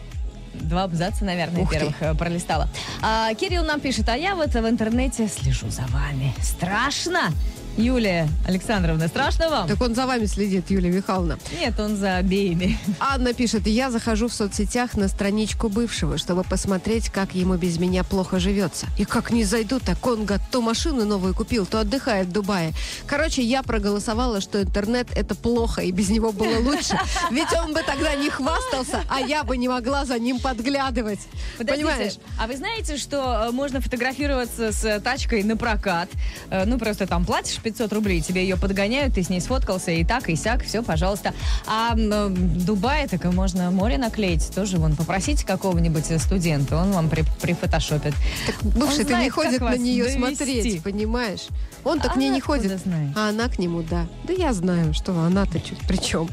два 0.60 0.84
абзаца, 0.84 1.24
наверное, 1.24 1.62
Ух 1.62 1.70
ты. 1.70 1.78
первых 1.78 2.02
э, 2.02 2.14
пролистала. 2.14 2.68
А, 3.02 3.32
Кирилл 3.34 3.64
нам 3.64 3.80
пишет, 3.80 4.08
а 4.08 4.16
я 4.16 4.34
вот 4.34 4.50
в 4.50 4.68
интернете 4.68 5.28
слежу 5.28 5.68
за 5.70 5.82
вами. 5.88 6.34
Страшно? 6.42 7.30
Юлия 7.76 8.28
Александровна, 8.46 9.08
страшно 9.08 9.48
вам? 9.48 9.68
Так 9.68 9.80
он 9.80 9.94
за 9.96 10.06
вами 10.06 10.26
следит, 10.26 10.70
Юлия 10.70 10.90
Михайловна. 10.90 11.38
Нет, 11.58 11.78
он 11.80 11.96
за 11.96 12.16
обеими. 12.16 12.78
Анна 13.00 13.32
пишет, 13.34 13.66
я 13.66 13.90
захожу 13.90 14.28
в 14.28 14.32
соцсетях 14.32 14.96
на 14.96 15.08
страничку 15.08 15.68
бывшего, 15.68 16.16
чтобы 16.16 16.44
посмотреть, 16.44 17.08
как 17.08 17.34
ему 17.34 17.54
без 17.56 17.78
меня 17.78 18.04
плохо 18.04 18.38
живется. 18.38 18.86
И 18.96 19.04
как 19.04 19.32
не 19.32 19.42
зайду, 19.44 19.80
так 19.80 20.06
он 20.06 20.24
гад, 20.24 20.40
то 20.52 20.60
машину 20.62 21.04
новую 21.04 21.34
купил, 21.34 21.66
то 21.66 21.80
отдыхает 21.80 22.28
в 22.28 22.32
Дубае. 22.32 22.72
Короче, 23.06 23.42
я 23.42 23.62
проголосовала, 23.64 24.40
что 24.40 24.62
интернет 24.62 25.08
это 25.16 25.34
плохо, 25.34 25.82
и 25.82 25.90
без 25.90 26.10
него 26.10 26.30
было 26.30 26.58
лучше. 26.60 26.96
Ведь 27.32 27.52
он 27.52 27.72
бы 27.74 27.82
тогда 27.82 28.14
не 28.14 28.30
хвастался, 28.30 29.02
а 29.08 29.20
я 29.20 29.42
бы 29.42 29.56
не 29.56 29.68
могла 29.68 30.04
за 30.04 30.18
ним 30.20 30.38
подглядывать. 30.38 31.20
Подождите, 31.58 31.88
Понимаешь? 31.88 32.14
а 32.40 32.46
вы 32.46 32.56
знаете, 32.56 32.96
что 32.96 33.46
э, 33.48 33.50
можно 33.50 33.80
фотографироваться 33.80 34.70
с 34.70 35.00
тачкой 35.00 35.42
на 35.42 35.56
прокат? 35.56 36.08
Э, 36.50 36.64
Ну, 36.64 36.78
просто 36.78 37.06
там 37.08 37.24
платишь 37.24 37.58
500 37.64 37.92
рублей, 37.92 38.20
тебе 38.20 38.42
ее 38.42 38.56
подгоняют, 38.56 39.14
ты 39.14 39.22
с 39.22 39.30
ней 39.30 39.40
сфоткался, 39.40 39.90
и 39.90 40.04
так, 40.04 40.28
и 40.28 40.36
сяк, 40.36 40.62
все, 40.62 40.82
пожалуйста. 40.82 41.32
А 41.66 41.96
э, 41.96 42.26
в 42.28 42.64
Дубае 42.64 43.08
так 43.08 43.24
и 43.24 43.28
можно 43.28 43.70
море 43.70 43.98
наклеить 43.98 44.50
тоже. 44.54 44.76
Вон, 44.76 44.94
попросите 44.94 45.44
какого-нибудь 45.46 46.10
э, 46.10 46.18
студента, 46.18 46.76
он 46.76 46.92
вам 46.92 47.08
при, 47.08 47.24
прифотошопит. 47.40 48.14
Бывший-то 48.62 49.02
не 49.14 49.30
знает, 49.30 49.32
как 49.32 49.44
ходит 49.44 49.60
на 49.60 49.76
нее 49.76 50.04
довести. 50.04 50.18
смотреть, 50.36 50.82
понимаешь? 50.82 51.46
Он 51.84 51.98
так 52.00 52.12
А 52.12 52.14
к 52.14 52.16
ней 52.16 52.28
не 52.28 52.40
ходит. 52.40 52.78
знаешь? 52.80 53.12
А 53.16 53.30
она 53.30 53.48
к 53.48 53.58
нему, 53.58 53.82
да. 53.82 54.06
Да 54.26 54.32
я 54.32 54.52
знаю, 54.52 54.94
что 54.94 55.12
она-то 55.18 55.58
при 55.88 55.96
чем. 55.96 56.28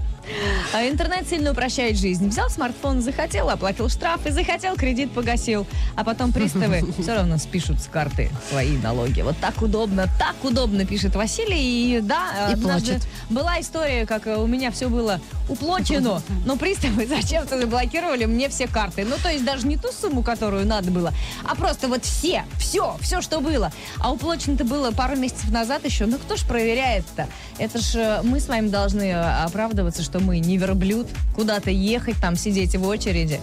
А 0.74 0.88
интернет 0.88 1.28
сильно 1.28 1.52
упрощает 1.52 1.98
жизнь. 1.98 2.30
Взял 2.30 2.50
смартфон, 2.50 3.02
захотел, 3.02 3.50
оплатил 3.50 3.90
штраф, 3.90 4.26
и 4.26 4.32
захотел, 4.32 4.76
кредит 4.76 5.12
погасил. 5.12 5.66
А 5.96 6.04
потом 6.04 6.32
приставы 6.32 6.82
все 7.02 7.16
равно 7.16 7.38
спишут 7.38 7.82
с 7.82 7.88
карты 7.88 8.30
свои 8.50 8.78
налоги. 8.78 9.22
Вот 9.22 9.38
так 9.38 9.62
удобно, 9.62 10.08
так 10.18 10.36
удобно, 10.44 10.86
пишет 10.86 11.16
Василий. 11.16 11.98
И 11.98 12.02
да, 12.02 12.52
И 12.52 12.56
плачет. 12.56 13.08
была 13.30 13.60
история, 13.60 14.06
как 14.06 14.28
э, 14.28 14.36
у 14.38 14.48
меня 14.48 14.72
все 14.72 14.90
было 14.90 15.20
уплочено, 15.50 16.22
но 16.46 16.56
приставы 16.56 17.06
зачем-то 17.22 17.60
заблокировали 17.60 18.26
мне 18.26 18.50
все 18.50 18.68
карты. 18.68 19.06
Ну, 19.06 19.16
то 19.22 19.30
есть 19.30 19.44
даже 19.44 19.68
не 19.68 19.78
ту 19.78 19.92
сумму, 19.92 20.24
которую 20.24 20.66
надо 20.66 20.92
было, 20.92 21.14
а 21.44 21.56
просто 21.56 21.88
вот 21.88 22.06
все, 22.06 22.44
все, 22.58 22.96
все, 23.02 23.22
что 23.22 23.42
было. 23.42 23.72
А 24.00 24.12
уплочено-то 24.12 24.64
было 24.64 24.92
пару 24.92 25.16
месяцев 25.18 25.50
назад 25.52 25.86
еще. 25.86 26.06
Ну, 26.06 26.18
кто 26.18 26.38
ж 26.38 26.42
проверяет-то? 26.46 27.28
Это 27.58 27.80
ж 27.80 27.96
э, 27.96 28.22
мы 28.24 28.40
с 28.40 28.48
вами 28.48 28.70
должны 28.70 29.04
э, 29.04 29.44
оправдываться, 29.44 30.04
что 30.04 30.20
мы 30.22 30.40
не 30.40 30.58
верблюд, 30.58 31.08
куда-то 31.36 31.70
ехать, 31.70 32.18
там 32.22 32.36
сидеть 32.36 32.76
в 32.76 32.86
очереди. 32.86 33.40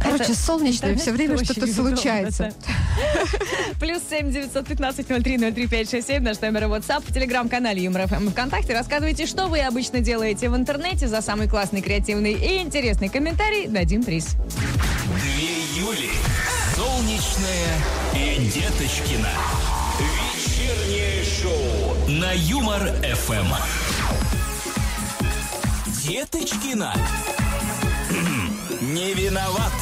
Короче, 0.00 0.24
Это- 0.24 0.34
солнечно, 0.36 0.86
и 0.86 0.90
интернет 0.90 1.02
все 1.02 1.12
время 1.12 1.44
что-то 1.44 1.66
случается. 1.66 2.52
Плюс 3.80 4.00
семь 4.08 4.30
девятьсот 4.32 4.66
пятнадцать 4.66 5.08
ноль 5.10 5.22
три 5.22 5.38
ноль 5.38 5.52
три 5.52 5.66
пять 5.66 5.90
шесть 5.90 6.06
семь 6.06 6.22
наш 6.22 6.40
номер 6.40 6.64
WhatsApp 6.64 7.02
в 7.06 7.12
телеграм-канале 7.12 7.82
Юмор 7.82 8.06
ФМ 8.06 8.30
ВКонтакте. 8.30 8.74
Рассказывайте, 8.74 9.26
что 9.26 9.46
вы 9.48 9.60
обычно 9.60 10.00
делаете 10.00 10.48
в 10.50 10.56
интернете. 10.56 11.08
За 11.08 11.20
самый 11.20 11.48
классный, 11.48 11.82
креативный 11.82 12.32
и 12.32 12.58
интересный 12.62 13.08
комментарий 13.08 13.66
дадим 13.66 14.04
приз. 14.04 14.36
Две 15.20 15.82
Юли. 15.82 16.10
Солнечная 16.76 17.76
и 18.14 18.46
Деточкина. 18.46 19.30
Вечернее 19.98 21.24
шоу 21.24 22.08
на 22.08 22.32
Юмор-ФМ. 22.32 23.52
Деточкина. 26.08 26.94
Не 28.80 29.12
виноват. 29.12 29.72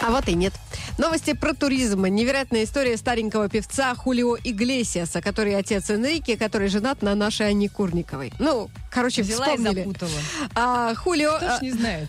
А 0.00 0.10
вот 0.10 0.26
и 0.28 0.32
нет. 0.34 0.54
Новости 0.96 1.34
про 1.34 1.52
туризм. 1.52 2.06
Невероятная 2.06 2.64
история 2.64 2.96
старенького 2.96 3.50
певца 3.50 3.94
Хулио 3.94 4.36
Иглесиаса, 4.42 5.20
который 5.20 5.54
отец 5.56 5.90
Энрике, 5.90 6.38
который 6.38 6.68
женат 6.68 7.02
на 7.02 7.14
нашей 7.14 7.50
Анне 7.50 7.68
Курниковой. 7.68 8.32
Ну, 8.38 8.70
короче, 8.90 9.20
Взяла 9.22 9.48
и 9.48 9.56
вспомнили. 9.58 9.80
запутала. 9.82 10.10
А 10.54 10.94
Хулио, 10.94 11.36
Кто 11.36 11.56
ж 11.58 11.60
не 11.62 11.72
знает. 11.72 12.08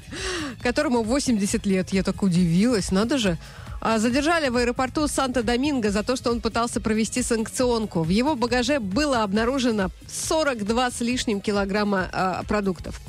а, 0.59 0.63
которому 0.63 1.03
80 1.03 1.65
лет, 1.65 1.89
я 1.91 2.03
так 2.03 2.23
удивилась, 2.23 2.91
надо 2.91 3.17
же. 3.17 3.37
А, 3.81 3.97
Задержали 3.97 4.49
в 4.49 4.57
аэропорту 4.57 5.07
Санта-Доминго 5.07 5.89
за 5.89 6.03
то, 6.03 6.15
что 6.15 6.29
он 6.29 6.39
пытался 6.39 6.79
провести 6.79 7.23
санкционку. 7.23 8.03
В 8.03 8.09
его 8.09 8.35
багаже 8.35 8.79
было 8.79 9.23
обнаружено 9.23 9.89
42 10.07 10.91
с 10.91 11.01
лишним 11.01 11.41
килограмма 11.41 12.07
а, 12.13 12.43
продуктов. 12.43 13.01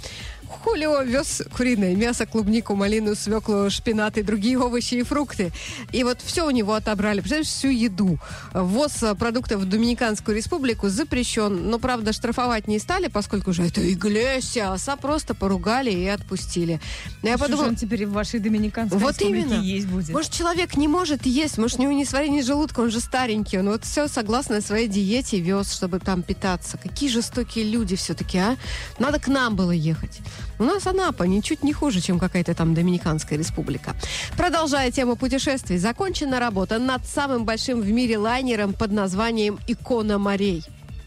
Хулио 0.61 1.03
вез 1.03 1.43
куриное 1.57 1.95
мясо, 1.95 2.27
клубнику, 2.27 2.75
малину, 2.75 3.15
свеклу, 3.15 3.71
шпинат 3.71 4.19
и 4.19 4.23
другие 4.23 4.59
овощи 4.59 4.95
и 4.95 5.03
фрукты. 5.03 5.53
И 5.93 6.05
вот 6.05 6.21
все 6.23 6.47
у 6.47 6.51
него 6.51 6.75
отобрали. 6.75 7.21
Представляешь, 7.21 7.49
всю 7.49 7.69
еду. 7.69 8.19
Ввоз 8.53 9.03
а, 9.03 9.15
продуктов 9.15 9.61
в 9.61 9.65
Доминиканскую 9.65 10.37
республику 10.37 10.89
запрещен. 10.89 11.71
Но, 11.71 11.79
правда, 11.79 12.13
штрафовать 12.13 12.69
не 12.69 12.79
стали, 12.79 13.09
поскольку 13.09 13.53
же 13.53 13.65
это 13.65 13.81
Иглесиас, 13.93 14.89
а 14.89 14.97
просто 14.97 15.35
поругали 15.35 15.91
и 15.91 16.07
отпустили. 16.07 16.81
Но 17.23 17.31
я 17.31 17.37
Что 17.37 17.47
же 17.47 17.51
подумала, 17.51 17.69
он 17.71 17.77
теперь 17.77 18.07
в 18.07 18.13
вашей 18.13 18.41
доминиканской 18.41 18.99
вот 18.99 19.19
республике 19.19 19.47
именно. 19.47 19.61
есть 19.61 19.87
будет? 19.87 20.11
Может, 20.11 20.33
человек 20.33 20.77
не 20.77 20.89
может 20.89 21.27
есть, 21.27 21.59
может, 21.59 21.79
у 21.79 21.83
него 21.83 21.93
не 21.93 22.05
сварение 22.05 22.43
желудка, 22.43 22.81
он 22.81 22.91
же 22.91 23.01
старенький. 23.01 23.59
Он 23.59 23.69
вот 23.71 23.85
все 23.85 24.09
согласно 24.09 24.61
своей 24.61 24.89
диете 24.89 25.41
вез, 25.41 25.73
чтобы 25.73 25.99
там 25.99 26.23
питаться. 26.23 26.79
Какие 26.79 27.09
жестокие 27.11 27.65
люди 27.65 27.97
все-таки, 27.97 28.39
а? 28.39 28.57
Надо 28.99 29.19
к 29.19 29.29
нам 29.29 29.57
было 29.57 29.71
ехать. 29.73 30.21
У 30.59 30.65
нас 30.65 30.87
Анапа 30.87 31.25
ничуть 31.25 31.63
не 31.63 31.73
хуже, 31.73 32.01
чем 32.01 32.19
какая-то 32.19 32.55
там 32.55 32.75
Доминиканская 32.75 33.39
республика. 33.39 33.95
Продолжая 34.37 34.91
тему 34.91 35.17
путешествий, 35.17 35.79
закончена 35.79 36.41
работа 36.41 36.79
над 36.79 37.07
самым 37.07 37.45
большим 37.45 37.81
в 37.81 37.91
мире 37.91 38.19
лайнером 38.19 38.73
под 38.73 38.93
названием 38.93 39.59
«Икона 39.67 40.19
морей». 40.19 40.65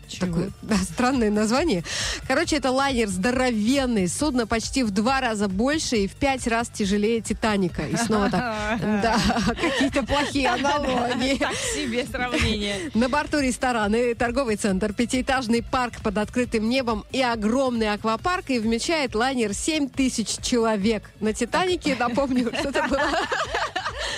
Чего? 0.07 0.27
Такое 0.27 0.49
да, 0.61 0.77
странное 0.77 1.31
название. 1.31 1.83
Короче, 2.27 2.57
это 2.57 2.71
лайнер 2.71 3.07
здоровенный, 3.07 4.07
судно 4.07 4.47
почти 4.47 4.83
в 4.83 4.91
два 4.91 5.21
раза 5.21 5.47
больше 5.47 5.97
и 5.97 6.07
в 6.07 6.15
пять 6.15 6.47
раз 6.47 6.69
тяжелее 6.69 7.21
Титаника. 7.21 7.83
И 7.87 7.95
снова 7.95 8.29
так, 8.29 8.79
да, 8.81 9.17
какие-то 9.47 10.03
плохие 10.03 10.49
аналогии. 10.49 11.37
Так 11.45 11.55
себе 11.55 12.05
сравнение. 12.05 12.75
На 12.93 13.09
борту 13.09 13.39
рестораны, 13.39 14.15
торговый 14.15 14.55
центр, 14.55 14.93
пятиэтажный 14.93 15.61
парк 15.61 16.01
под 16.01 16.17
открытым 16.17 16.67
небом 16.67 17.05
и 17.11 17.21
огромный 17.21 17.91
аквапарк. 17.91 18.49
И 18.49 18.59
вмещает 18.59 19.15
лайнер 19.15 19.53
7 19.53 19.89
тысяч 19.89 20.37
человек. 20.41 21.03
На 21.19 21.33
Титанике, 21.33 21.95
напомню, 21.99 22.51
что 22.57 22.69
это 22.69 22.87
было 22.87 23.11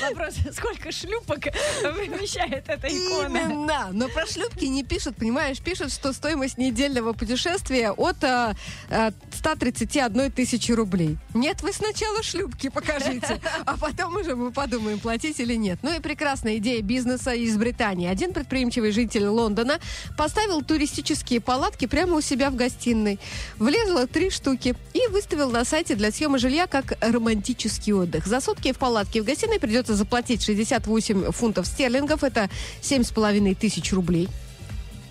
Вопрос, 0.02 0.36
сколько 0.54 0.92
шлюпок 0.92 1.40
вмещает 1.84 2.68
эта 2.68 2.88
икона? 2.88 3.38
Именно. 3.38 3.90
Но 3.92 4.08
про 4.10 4.26
шлюпки 4.26 4.66
не 4.66 4.84
пишут, 4.84 5.16
понимаешь? 5.18 5.60
Пишут, 5.60 5.92
что 5.92 6.14
стоимость 6.14 6.58
недельного 6.58 7.14
путешествия 7.14 7.92
от 7.92 8.24
а, 8.24 8.56
а, 8.90 9.12
131 9.34 10.32
тысячи 10.32 10.72
рублей. 10.72 11.18
Нет, 11.34 11.62
вы 11.62 11.74
сначала 11.74 12.24
шлюпки 12.24 12.70
покажите, 12.70 13.40
а 13.66 13.78
потом 13.78 14.16
уже 14.18 14.36
мы 14.36 14.52
подумаем, 14.52 15.00
платить 15.00 15.40
или 15.40 15.56
нет. 15.56 15.80
Ну 15.82 15.96
и 15.96 16.00
прекрасная 16.00 16.58
идея 16.58 16.82
бизнеса 16.82 17.32
из 17.34 17.58
Британии. 17.58 18.08
Один 18.08 18.34
предприимчивый 18.34 18.92
житель 18.92 19.28
Лондона 19.28 19.80
поставил 20.18 20.62
туристические 20.64 21.42
палатки 21.42 21.86
прямо 21.86 22.16
у 22.16 22.22
себя 22.22 22.50
в 22.50 22.56
гостиной. 22.56 23.20
Влезло 23.58 24.08
три 24.08 24.30
штуки 24.30 24.76
и 24.94 25.08
выставил 25.12 25.52
на 25.52 25.66
сайте 25.66 25.96
для 25.96 26.12
съема 26.12 26.38
жилья 26.38 26.68
как 26.68 26.94
романтический 27.02 27.94
отдых. 27.94 28.26
За 28.26 28.42
сутки 28.42 28.74
в 28.74 28.78
палатке 28.78 29.22
в 29.22 29.26
гостиной 29.26 29.60
придется 29.78 29.96
заплатить 29.96 30.44
68 30.44 31.32
фунтов 31.32 31.68
стерлингов. 31.68 32.24
Это 32.24 32.50
7,5 32.82 33.54
тысяч 33.54 33.94
рублей. 33.94 34.28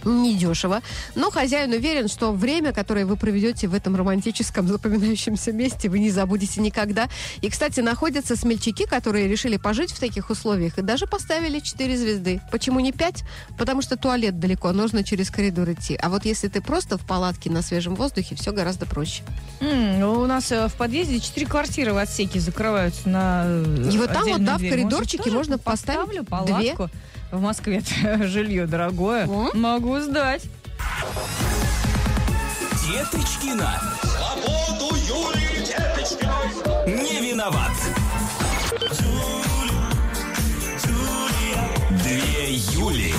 Недешево. 0.06 0.82
Но 1.14 1.30
хозяин 1.30 1.72
уверен, 1.72 2.08
что 2.08 2.32
время, 2.32 2.72
которое 2.72 3.04
вы 3.04 3.16
проведете 3.16 3.66
в 3.66 3.74
этом 3.74 3.96
романтическом 3.96 4.68
запоминающемся 4.68 5.52
месте, 5.52 5.88
вы 5.88 5.98
не 5.98 6.10
забудете 6.10 6.60
никогда. 6.60 7.08
И, 7.40 7.50
кстати, 7.50 7.80
находятся 7.80 8.36
смельчаки, 8.36 8.86
которые 8.86 9.28
решили 9.28 9.56
пожить 9.56 9.90
в 9.90 9.98
таких 9.98 10.30
условиях 10.30 10.78
и 10.78 10.82
даже 10.82 11.06
поставили 11.06 11.58
4 11.58 11.96
звезды. 11.96 12.40
Почему 12.52 12.80
не 12.80 12.92
5? 12.92 13.24
Потому 13.58 13.82
что 13.82 13.96
туалет 13.96 14.38
далеко, 14.38 14.72
нужно 14.72 15.02
через 15.02 15.30
коридор 15.30 15.70
идти. 15.72 15.98
А 16.00 16.08
вот 16.08 16.24
если 16.24 16.48
ты 16.48 16.60
просто 16.60 16.98
в 16.98 17.04
палатке 17.04 17.50
на 17.50 17.62
свежем 17.62 17.94
воздухе, 17.96 18.36
все 18.36 18.52
гораздо 18.52 18.86
проще. 18.86 19.22
Ну, 19.60 20.20
У 20.20 20.26
нас 20.26 20.52
э, 20.52 20.68
в 20.68 20.74
подъезде 20.74 21.18
четыре 21.20 21.46
квартиры 21.46 21.92
в 21.92 21.96
отсеке 21.96 22.38
закрываются 22.38 23.08
на 23.08 23.44
э, 23.46 23.90
И 23.92 23.98
вот 23.98 24.12
там 24.12 24.24
вот, 24.24 24.44
да, 24.44 24.56
в 24.58 24.60
коридорчике 24.60 25.30
можно 25.30 25.58
поставить 25.58 25.96
поставлю 25.96 26.24
две? 26.58 26.76
В 27.30 27.40
Москве 27.40 27.82
жилье 28.22 28.66
дорогое. 28.66 29.26
О. 29.26 29.50
Могу 29.54 29.98
сдать. 30.00 30.44
Деточкина. 32.86 33.80
Свободу 34.02 34.94
Юлии 34.96 35.66
Деточкиной. 35.66 36.96
Не 37.04 37.30
виноват. 37.30 37.72
Две 42.02 42.54
Юли. 42.54 43.12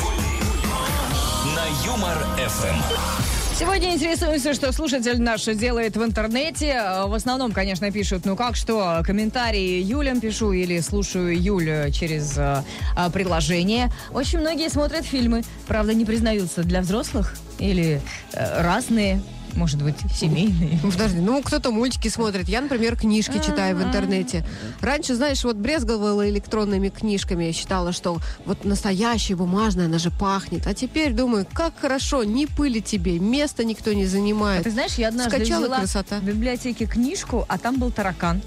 На 1.56 1.66
Юмор-ФМ. 1.86 3.37
Сегодня 3.60 3.96
интересуемся, 3.96 4.54
что 4.54 4.72
слушатель 4.72 5.20
наш 5.20 5.46
делает 5.46 5.98
в 5.98 6.04
интернете. 6.04 6.80
В 7.08 7.14
основном, 7.16 7.54
конечно, 7.54 7.92
пишут, 7.92 8.24
ну 8.24 8.36
как 8.36 8.56
что, 8.56 9.02
комментарии 9.04 9.82
Юлям 9.82 10.22
пишу 10.22 10.52
или 10.52 10.80
слушаю 10.80 11.36
Юлю 11.36 11.92
через 11.92 12.38
э, 12.38 12.62
э, 12.96 13.10
приложение. 13.10 13.92
Очень 14.14 14.42
многие 14.42 14.70
смотрят 14.70 15.06
фильмы, 15.06 15.42
правда, 15.66 15.96
не 15.96 16.06
признаются 16.06 16.62
для 16.62 16.82
взрослых 16.82 17.36
или 17.58 18.00
э, 18.34 18.62
разные 18.62 19.24
может 19.58 19.82
быть, 19.82 19.96
семейные. 20.14 20.80
Ну, 20.84 20.92
подожди, 20.92 21.20
ну 21.20 21.42
кто-то 21.42 21.72
мультики 21.72 22.08
смотрит. 22.08 22.48
Я, 22.48 22.62
например, 22.62 22.96
книжки 22.96 23.42
читаю 23.46 23.76
в 23.76 23.84
интернете. 23.84 24.46
Раньше, 24.82 25.16
знаешь, 25.16 25.44
вот 25.44 25.56
брезговала 25.58 26.30
электронными 26.30 26.90
книжками. 26.90 27.46
Я 27.46 27.54
считала, 27.54 27.92
что 27.92 28.18
вот 28.46 28.64
настоящая 28.64 29.36
бумажная, 29.36 29.86
она 29.88 29.98
же 29.98 30.12
пахнет. 30.12 30.68
А 30.68 30.74
теперь 30.74 31.12
думаю, 31.14 31.46
как 31.52 31.78
хорошо, 31.80 32.24
не 32.24 32.46
пыли 32.46 32.80
тебе, 32.82 33.20
места 33.20 33.64
никто 33.64 33.92
не 33.94 34.04
А 34.04 34.08
занимает. 34.08 34.64
ты 34.64 34.72
знаешь, 34.72 34.94
я 34.94 35.10
однажды 35.10 35.38
Скачала 35.38 35.62
взяла 35.64 35.80
красота. 35.80 36.20
в 36.20 36.24
библиотеке 36.24 36.86
книжку, 36.86 37.46
а 37.50 37.58
там 37.58 37.80
был 37.80 37.92
таракан. 37.92 38.42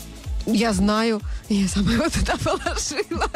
Я 0.47 0.73
знаю, 0.73 1.21
я 1.49 1.69
сама 1.69 1.93
его 1.93 2.09
туда 2.09 2.35
положила. 2.43 3.29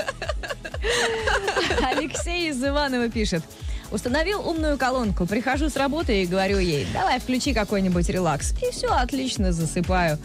Алексей 1.83 2.51
из 2.51 2.63
Иванова 2.65 3.09
пишет. 3.09 3.43
Установил 3.94 4.40
умную 4.40 4.76
колонку, 4.76 5.24
прихожу 5.24 5.68
с 5.70 5.76
работы 5.76 6.24
и 6.24 6.26
говорю 6.26 6.59
ей, 6.59 6.85
давай 6.92 7.20
включи 7.20 7.54
какой-нибудь 7.54 8.09
релакс. 8.09 8.52
И 8.61 8.72
все, 8.72 8.88
отлично, 8.88 9.52
засыпаю. 9.52 10.18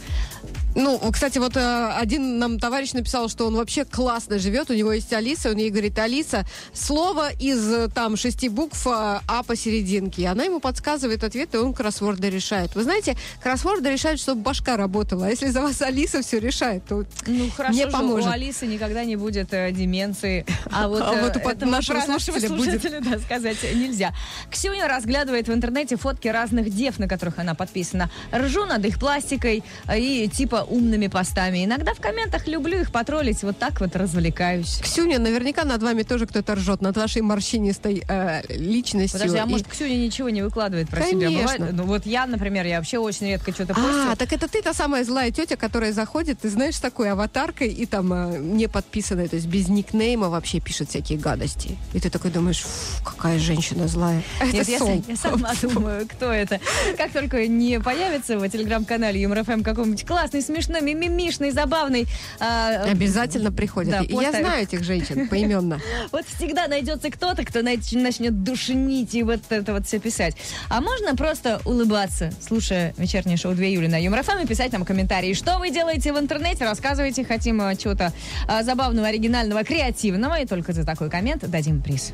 Ну, 0.75 0.99
кстати, 1.11 1.39
вот 1.39 1.57
э, 1.57 1.91
один 1.97 2.37
нам 2.37 2.59
товарищ 2.59 2.93
написал, 2.93 3.27
что 3.27 3.47
он 3.47 3.55
вообще 3.55 3.85
классно 3.85 4.37
живет, 4.39 4.69
у 4.69 4.73
него 4.73 4.93
есть 4.93 5.11
Алиса, 5.13 5.49
он 5.49 5.57
ей 5.57 5.71
говорит, 5.71 5.97
Алиса, 5.97 6.45
слово 6.73 7.31
из 7.33 7.67
э, 7.71 7.87
там 7.89 8.15
шести 8.15 8.49
букв 8.49 8.85
э, 8.85 8.89
А 9.27 9.43
посерединке. 9.43 10.21
И 10.21 10.25
она 10.25 10.43
ему 10.43 10.59
подсказывает 10.59 11.23
ответ, 11.23 11.55
и 11.55 11.57
он 11.57 11.73
кроссворды 11.73 12.29
решает. 12.29 12.75
Вы 12.75 12.83
знаете, 12.83 13.17
кроссворды 13.41 13.89
решают, 13.91 14.21
чтобы 14.21 14.41
башка 14.41 14.77
работала. 14.77 15.25
А 15.25 15.29
если 15.29 15.47
за 15.49 15.61
вас 15.61 15.81
Алиса 15.81 16.21
все 16.21 16.39
решает, 16.39 16.85
то 16.85 17.03
Ну, 17.25 17.49
хорошо 17.49 17.73
не 17.75 17.85
же, 17.85 17.91
поможет. 17.91 18.29
у 18.29 18.31
Алисы 18.31 18.67
никогда 18.67 19.03
не 19.05 19.15
будет 19.15 19.51
э, 19.53 19.71
деменции. 19.71 20.45
А 20.71 20.87
вот, 20.87 21.01
А 21.01 21.13
вот 21.13 21.63
у 21.63 21.65
нашего 21.65 21.99
слушателя 22.39 22.99
будет. 23.01 23.11
да, 23.11 23.19
сказать 23.19 23.57
нельзя. 23.73 24.13
Ксюня 24.51 24.87
разглядывает 24.87 25.47
в 25.47 25.53
интернете 25.53 25.97
фотки 25.97 26.27
разных 26.27 26.69
дев, 26.69 26.99
на 26.99 27.07
которых 27.07 27.39
она 27.39 27.55
подписана. 27.55 28.09
Ржу 28.33 28.65
над 28.65 28.85
их 28.85 28.99
пластикой 28.99 29.63
и 29.93 30.29
типа 30.29 30.58
умными 30.63 31.07
постами. 31.07 31.65
Иногда 31.65 31.93
в 31.93 31.99
комментах 31.99 32.47
люблю 32.47 32.79
их 32.79 32.91
потроллить, 32.91 33.43
вот 33.43 33.57
так 33.57 33.79
вот 33.79 33.95
развлекаюсь. 33.95 34.79
Ксюня, 34.81 35.19
наверняка 35.19 35.63
над 35.63 35.81
вами 35.81 36.03
тоже 36.03 36.27
кто-то 36.27 36.55
ржет, 36.55 36.81
над 36.81 36.95
вашей 36.97 37.21
морщинистой 37.21 38.03
э, 38.07 38.41
личностью. 38.49 39.19
Подожди, 39.19 39.37
а 39.37 39.43
И- 39.45 39.49
может, 39.49 39.67
Ксюня 39.67 39.95
ничего 39.95 40.29
не 40.29 40.41
выкладывает 40.41 40.89
про 40.89 41.01
себя? 41.01 41.27
Конечно. 41.27 41.57
Бывает? 41.57 41.73
Ну 41.73 41.83
вот 41.83 42.05
я, 42.05 42.25
например, 42.25 42.65
я 42.65 42.77
вообще 42.77 42.97
очень 42.97 43.27
редко 43.27 43.51
что-то 43.51 43.75
А, 43.77 44.15
так 44.15 44.31
это 44.33 44.47
ты 44.47 44.61
та 44.61 44.73
самая 44.73 45.03
злая 45.03 45.31
тетя, 45.31 45.55
которая 45.55 45.93
заходит, 45.93 46.39
ты 46.39 46.49
знаешь, 46.49 46.75
с 46.75 46.79
такой 46.79 47.11
аватаркой 47.11 47.69
и 47.69 47.85
там 47.85 48.11
э, 48.13 48.37
не 48.39 48.67
подписанная, 48.67 49.27
то 49.27 49.35
есть 49.35 49.47
без 49.47 49.67
никнейма 49.67 50.29
вообще 50.29 50.59
пишет 50.59 50.89
всякие 50.89 51.17
гадости. 51.19 51.77
И 51.93 51.99
ты 51.99 52.09
такой 52.09 52.31
думаешь, 52.31 52.59
«Фу, 52.61 53.03
какая 53.03 53.39
женщина 53.39 53.87
злая. 53.87 54.23
Это 54.39 54.53
Нет, 54.57 54.67
я, 54.67 54.93
я 55.07 55.15
сама 55.15 55.51
думаю, 55.61 56.07
кто 56.07 56.31
это. 56.31 56.59
Как 56.97 57.11
только 57.11 57.47
не 57.47 57.79
появится 57.79 58.37
в 58.37 58.49
телеграм-канале 58.49 59.21
Юмор 59.21 59.43
ФМ 59.43 59.63
какой-нибудь 59.63 60.05
классный, 60.05 60.41
смешной, 60.49 60.81
мимимишный, 60.81 61.51
забавный. 61.51 62.07
а, 62.39 62.83
Обязательно 62.89 63.51
приходят. 63.51 63.91
Да, 63.91 64.21
я 64.21 64.31
знаю 64.31 64.63
этих 64.63 64.83
женщин 64.83 65.27
поименно. 65.29 65.79
Вот 66.11 66.25
всегда 66.37 66.67
найдется 66.67 67.09
кто-то, 67.11 67.45
кто 67.45 67.59
нач- 67.59 67.97
начнет 67.97 68.43
душнить 68.43 69.13
и 69.13 69.23
вот 69.23 69.41
это 69.49 69.73
вот 69.73 69.85
все 69.85 69.99
писать. 69.99 70.35
А 70.69 70.81
можно 70.81 71.15
просто 71.15 71.61
улыбаться, 71.65 72.31
слушая 72.45 72.93
вечернее 72.97 73.37
шоу 73.37 73.53
2 73.53 73.63
июля 73.65 73.89
на 73.89 74.01
Юмор 74.01 74.23
ФМ 74.23 74.39
и 74.43 74.47
писать 74.47 74.71
нам 74.71 74.85
комментарии. 74.85 75.33
Что 75.33 75.59
вы 75.59 75.69
делаете 75.69 76.11
в 76.13 76.19
интернете? 76.19 76.65
Рассказывайте. 76.65 77.23
Хотим 77.23 77.61
э, 77.61 77.75
чего-то 77.75 78.11
э, 78.47 78.63
забавного, 78.63 79.07
оригинального, 79.07 79.63
креативного. 79.63 80.39
И 80.41 80.45
только 80.45 80.73
за 80.73 80.83
такой 80.85 81.09
коммент 81.09 81.47
дадим 81.49 81.81
приз. 81.81 82.11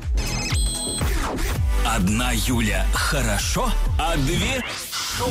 Одна 1.86 2.32
Юля 2.32 2.84
хорошо, 2.92 3.70
а 3.98 4.16
две 4.16 4.62
шоу. 5.16 5.30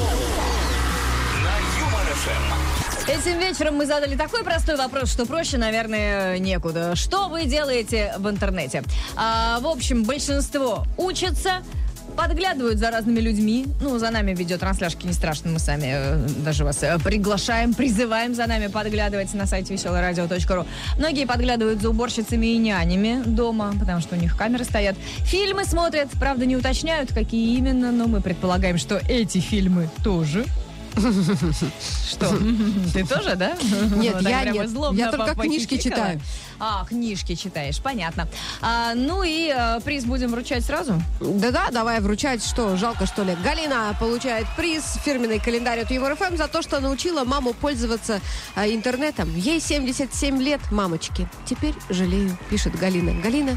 Этим 3.08 3.38
вечером 3.39 3.76
мы 3.76 3.86
задали 3.86 4.15
такой 4.15 4.44
простой 4.44 4.78
вопрос, 4.78 5.12
что 5.12 5.28
проще, 5.28 5.60
наверное, 5.60 6.39
некуда. 6.39 6.96
Что 6.96 7.30
вы 7.30 7.46
делаете 7.46 8.15
в 8.18 8.28
интернете? 8.28 8.82
А, 9.15 9.60
в 9.60 9.68
общем, 9.68 10.04
большинство 10.06 10.86
учатся, 10.98 11.62
подглядывают 12.18 12.80
за 12.80 12.89
разными 12.89 13.20
людьми. 13.20 13.68
Ну, 13.80 14.00
за 14.00 14.10
нами 14.10 14.34
видеотрансляшки 14.34 15.06
не 15.06 15.13
страшно, 15.13 15.52
мы 15.52 15.60
сами 15.60 15.91
э, 15.96 16.28
даже 16.44 16.63
вас 16.63 16.82
э, 16.82 16.98
приглашаем, 16.98 17.76
призываем 17.76 18.34
за 18.34 18.48
нами 18.48 18.68
подглядывать 18.68 19.32
на 19.36 19.46
сайте 19.46 19.74
веселорадио.ру. 19.74 20.65
Многие 20.98 21.28
подглядывают 21.28 21.84
за 21.84 21.91
уборщицами 21.91 22.48
и 22.48 22.58
нянями 22.58 23.22
дома, 23.24 23.72
потому 23.80 24.02
что 24.02 24.15
у 24.15 24.18
них 24.18 24.36
камеры 24.36 24.63
стоят. 24.63 24.96
Фильмы 25.26 25.65
смотрят, 25.65 26.10
правда, 26.20 26.48
не 26.48 26.56
уточняют, 26.56 27.13
какие 27.13 27.56
именно, 27.56 27.91
но 27.91 28.08
мы 28.08 28.22
предполагаем, 28.22 28.80
что 28.80 29.00
эти 29.08 29.38
фильмы 29.38 29.89
тоже. 30.04 30.46
Что? 30.95 32.38
Ты 32.93 33.05
тоже, 33.05 33.36
да? 33.36 33.58
Нет, 33.95 34.21
я 34.21 34.43
нет. 34.45 34.69
Я 34.93 35.12
только 35.12 35.36
книжки 35.36 35.77
читаю. 35.77 36.21
А, 36.60 36.86
книжки 36.86 37.36
читаешь, 37.36 37.80
понятно. 37.80 38.28
А, 38.62 38.94
ну 38.96 39.24
и 39.24 39.54
э, 39.56 39.80
приз 39.82 40.06
будем 40.06 40.32
вручать 40.32 40.63
сразу. 40.63 41.02
Да-да, 41.20 41.70
давай 41.72 42.00
вручать. 42.00 42.44
Что, 42.44 42.78
жалко, 42.78 43.06
что 43.06 43.24
ли? 43.24 43.36
Галина 43.44 43.96
получает 44.00 44.48
приз, 44.56 44.98
фирменный 45.04 45.39
календарь 45.39 45.82
от 45.82 45.91
Юмор 45.91 46.15
ФМ 46.15 46.38
за 46.38 46.48
то, 46.48 46.62
что 46.62 46.80
научила 46.80 47.24
маму 47.24 47.54
пользоваться 47.54 48.22
а, 48.56 48.68
интернетом. 48.68 49.36
Ей 49.36 49.60
77 49.60 50.41
лет, 50.41 50.62
мамочки. 50.72 51.28
Теперь 51.46 51.74
жалею, 51.89 52.38
пишет 52.50 52.78
Галина. 52.78 53.20
Галина, 53.22 53.56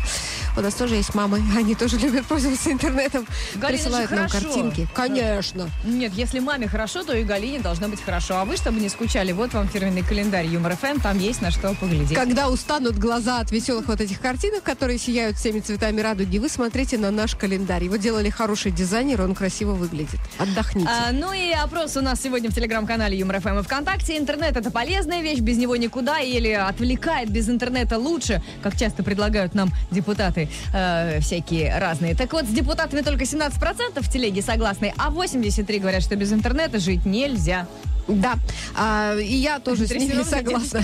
у 0.56 0.60
нас 0.60 0.74
тоже 0.74 0.96
есть 0.96 1.14
мамы. 1.14 1.40
Они 1.56 1.74
тоже 1.74 1.98
любят 1.98 2.26
пользоваться 2.26 2.72
интернетом. 2.72 3.26
Галина 3.54 3.78
Присылают 3.78 4.10
нам 4.10 4.28
хорошо. 4.28 4.46
картинки. 4.46 4.88
Конечно. 4.94 5.70
Нет, 5.84 6.12
если 6.14 6.40
маме 6.40 6.68
хорошо, 6.68 7.04
то 7.04 7.16
и 7.16 7.22
Галине 7.22 7.60
должно 7.60 7.88
быть 7.88 8.02
хорошо. 8.02 8.38
А 8.38 8.44
вы, 8.44 8.56
чтобы 8.56 8.80
не 8.80 8.88
скучали, 8.88 9.32
вот 9.32 9.54
вам 9.54 9.68
фирменный 9.68 10.02
календарь 10.02 10.46
Юмор 10.46 10.76
ФМ, 10.76 11.00
там 11.00 11.18
есть 11.18 11.42
на 11.42 11.50
что 11.50 11.74
поглядеть. 11.74 12.14
Когда 12.14 12.48
устанут 12.88 12.98
глаза 12.98 13.40
от 13.40 13.50
веселых 13.50 13.88
вот 13.88 14.00
этих 14.00 14.20
картинок, 14.20 14.62
которые 14.62 14.98
сияют 14.98 15.36
всеми 15.36 15.60
цветами 15.60 16.00
радуги, 16.00 16.38
вы 16.38 16.48
смотрите 16.48 16.98
на 16.98 17.10
наш 17.10 17.34
календарь. 17.34 17.84
Его 17.84 17.96
делали 17.96 18.30
хороший 18.30 18.72
дизайнер, 18.72 19.22
он 19.22 19.34
красиво 19.34 19.72
выглядит. 19.72 20.20
Отдохните. 20.38 20.88
А, 20.88 21.12
ну 21.12 21.32
и 21.32 21.50
опрос 21.52 21.96
у 21.96 22.00
нас 22.00 22.20
сегодня 22.22 22.50
в 22.50 22.54
телеграм-канале 22.54 23.18
Юмор 23.18 23.40
ФМ 23.40 23.58
и 23.58 23.62
ВКонтакте. 23.62 24.16
Интернет 24.16 24.56
это 24.56 24.70
полезная 24.70 25.22
вещь, 25.22 25.40
без 25.40 25.58
него 25.58 25.76
никуда, 25.76 26.20
или 26.20 26.50
отвлекает 26.50 27.30
без 27.30 27.48
интернета 27.48 27.98
лучше, 27.98 28.42
как 28.62 28.76
часто 28.76 29.02
предлагают 29.02 29.54
нам 29.54 29.70
депутаты 29.90 30.48
э, 30.74 31.20
всякие 31.20 31.78
разные. 31.78 32.14
Так 32.14 32.32
вот, 32.32 32.44
с 32.44 32.48
депутатами 32.48 33.02
только 33.02 33.24
17% 33.24 34.00
в 34.00 34.12
телеге 34.12 34.42
согласны, 34.42 34.94
а 34.96 35.10
83 35.10 35.78
говорят, 35.78 36.02
что 36.02 36.16
без 36.16 36.32
интернета 36.32 36.78
жить 36.78 37.04
нельзя. 37.04 37.66
Да, 38.08 38.38
А, 38.74 39.14
и 39.16 39.34
я 39.34 39.58
тоже 39.58 39.86
с 39.86 39.90
ними 39.90 40.22
согласна. 40.22 40.82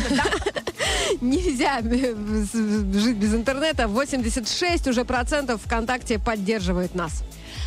Нельзя 1.20 1.80
жить 1.80 3.16
без 3.16 3.34
интернета. 3.34 3.88
86 3.88 4.86
уже 4.88 5.04
процентов 5.04 5.62
ВКонтакте 5.64 6.18
поддерживает 6.18 6.94
нас. 6.94 7.22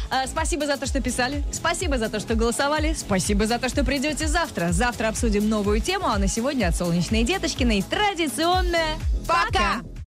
А, 0.10 0.28
Спасибо 0.28 0.68
за 0.68 0.78
то, 0.78 0.86
что 0.86 1.02
писали. 1.02 1.44
Спасибо 1.52 1.98
за 1.98 2.10
то, 2.10 2.20
что 2.20 2.36
голосовали. 2.36 2.94
Спасибо 2.94 3.48
за 3.48 3.58
то, 3.58 3.68
что 3.68 3.84
придете 3.84 4.28
завтра. 4.28 4.72
Завтра 4.72 5.10
обсудим 5.10 5.50
новую 5.50 5.82
тему, 5.82 6.08
а 6.08 6.18
на 6.18 6.28
сегодня 6.28 6.68
от 6.68 6.76
Солнечной 6.76 7.24
Деточкиной 7.24 7.84
традиционная 7.84 8.96
Пока! 9.28 9.82